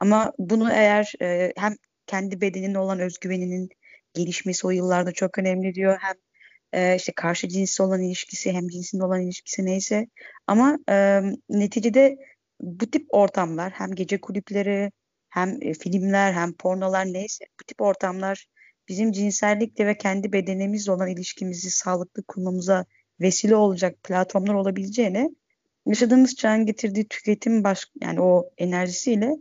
[0.00, 1.76] Ama bunu eğer e, hem
[2.06, 3.68] kendi bedenine olan özgüveninin
[4.16, 5.98] gelişmesi o yıllarda çok önemli diyor.
[6.00, 6.14] Hem
[6.72, 10.06] e, işte karşı cinsle olan ilişkisi hem cinsinde olan ilişkisi neyse.
[10.46, 12.16] Ama e, neticede
[12.60, 14.92] bu tip ortamlar hem gece kulüpleri
[15.30, 18.46] hem e, filmler hem pornolar neyse bu tip ortamlar
[18.88, 22.84] bizim cinsellikle ve kendi bedenimizle olan ilişkimizi sağlıklı kurmamıza
[23.20, 25.30] vesile olacak platformlar olabileceğine
[25.86, 29.36] yaşadığımız çağın getirdiği tüketim baş yani o enerjisiyle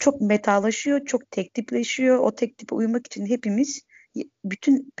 [0.00, 2.18] çok metalaşıyor, çok tek tipleşiyor.
[2.18, 3.82] O tek tipe uymak için hepimiz
[4.44, 4.92] bütün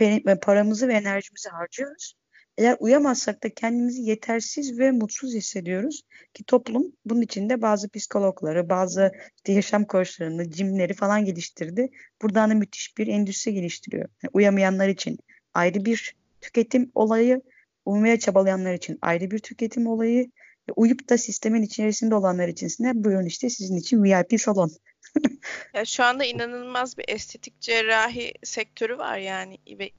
[0.42, 2.14] paramızı ve enerjimizi harcıyoruz.
[2.58, 6.02] Eğer uyamazsak da kendimizi yetersiz ve mutsuz hissediyoruz
[6.34, 9.12] ki toplum bunun için de bazı psikologları, bazı
[9.48, 11.88] yaşam koçlarını, cimleri falan geliştirdi.
[12.22, 14.08] Buradan da müthiş bir endüstri geliştiriyor.
[14.22, 15.18] Yani uyamayanlar için
[15.54, 17.42] ayrı bir tüketim olayı,
[17.84, 20.30] uyumaya çabalayanlar için ayrı bir tüketim olayı,
[20.76, 24.70] uyup da sistemin içerisinde olanlar için de buyurun işte sizin için VIP salon.
[25.74, 29.90] ya şu anda inanılmaz bir estetik cerrahi sektörü var yani ve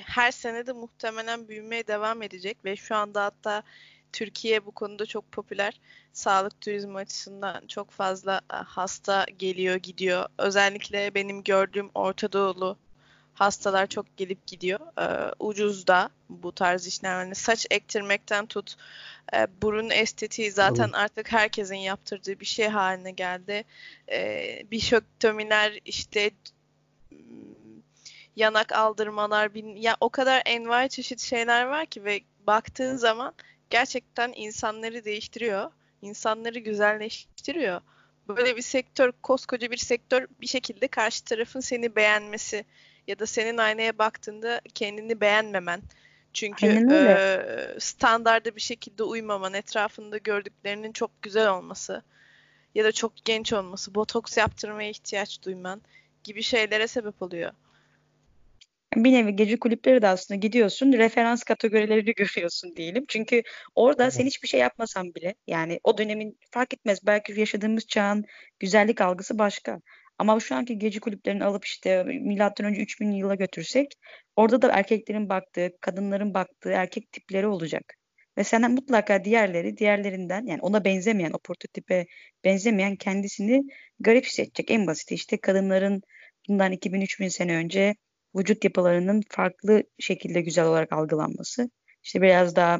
[0.00, 3.62] her sene de muhtemelen büyümeye devam edecek ve şu anda hatta
[4.12, 5.80] Türkiye bu konuda çok popüler.
[6.12, 10.28] Sağlık turizmi açısından çok fazla e, hasta geliyor gidiyor.
[10.38, 12.78] Özellikle benim gördüğüm Orta Doğulu
[13.34, 14.80] hastalar çok gelip gidiyor.
[15.00, 17.20] Ee, ucuz da bu tarz işler.
[17.20, 18.76] Yani saç ektirmekten tut
[19.34, 20.96] e, burun estetiği zaten Tabii.
[20.96, 23.64] artık herkesin yaptırdığı bir şey haline geldi.
[24.12, 26.30] E, bişoktomiler işte
[28.36, 33.34] yanak aldırmalar bin, ya o kadar envai çeşit şeyler var ki ve baktığın zaman
[33.70, 35.70] gerçekten insanları değiştiriyor.
[36.02, 37.80] insanları güzelleştiriyor.
[38.28, 42.64] Böyle bir sektör, koskoca bir sektör bir şekilde karşı tarafın seni beğenmesi
[43.06, 45.82] ya da senin aynaya baktığında kendini beğenmemen.
[46.32, 52.02] Çünkü e, standarda bir şekilde uymaman, etrafında gördüklerinin çok güzel olması
[52.74, 55.82] ya da çok genç olması, botoks yaptırmaya ihtiyaç duyman
[56.24, 57.52] gibi şeylere sebep oluyor.
[58.96, 63.04] Bir nevi gece kulüpleri de aslında gidiyorsun, referans kategorileri görüyorsun diyelim.
[63.08, 63.42] Çünkü
[63.74, 64.14] orada evet.
[64.14, 68.24] sen hiçbir şey yapmasan bile yani o dönemin fark etmez belki yaşadığımız çağın
[68.60, 69.80] güzellik algısı başka.
[70.18, 73.94] Ama şu anki gece kulüplerini alıp işte milattan önce 3000 yıla götürsek
[74.36, 77.94] orada da erkeklerin baktığı, kadınların baktığı erkek tipleri olacak.
[78.38, 82.06] Ve senden mutlaka diğerleri diğerlerinden yani ona benzemeyen, o prototipe
[82.44, 83.62] benzemeyen kendisini
[84.00, 84.70] garip hissedecek.
[84.70, 86.02] En basit işte kadınların
[86.48, 87.94] bundan 2000-3000 sene önce
[88.36, 91.70] vücut yapılarının farklı şekilde güzel olarak algılanması.
[92.02, 92.78] İşte biraz daha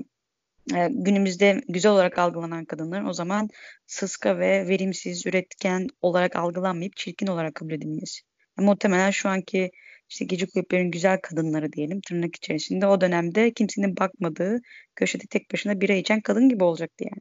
[0.74, 3.48] e, günümüzde güzel olarak algılanan kadınların o zaman
[3.86, 8.22] sıska ve verimsiz, üretken olarak algılanmayıp çirkin olarak kabul edilmesi.
[8.58, 9.70] Yani muhtemelen şu anki
[10.08, 14.60] işte gece kulüplerin güzel kadınları diyelim tırnak içerisinde o dönemde kimsenin bakmadığı
[14.96, 17.20] köşede tek başına bira içen kadın gibi olacaktı yani.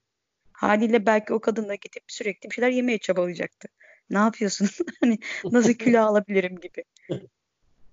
[0.54, 3.68] Haliyle belki o kadınla gidip sürekli bir şeyler yemeye çabalayacaktı.
[4.10, 4.70] Ne yapıyorsun?
[5.02, 5.20] hani
[5.52, 6.84] nasıl kilo alabilirim gibi.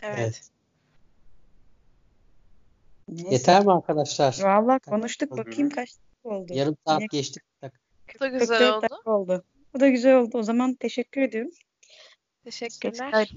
[0.03, 0.19] Evet.
[0.19, 0.51] evet.
[3.09, 3.29] Neyse.
[3.31, 4.39] Yeter mi arkadaşlar?
[4.43, 5.31] Valla konuştuk.
[5.31, 6.53] Bakayım kaç dakika oldu.
[6.55, 7.09] Yarım saat Yine...
[7.11, 7.43] geçtik.
[8.15, 8.87] Bu da güzel oldu.
[9.05, 9.45] oldu.
[9.75, 10.39] Bu da güzel oldu.
[10.39, 11.51] O zaman teşekkür ediyorum.
[12.45, 13.31] Teşekkürler.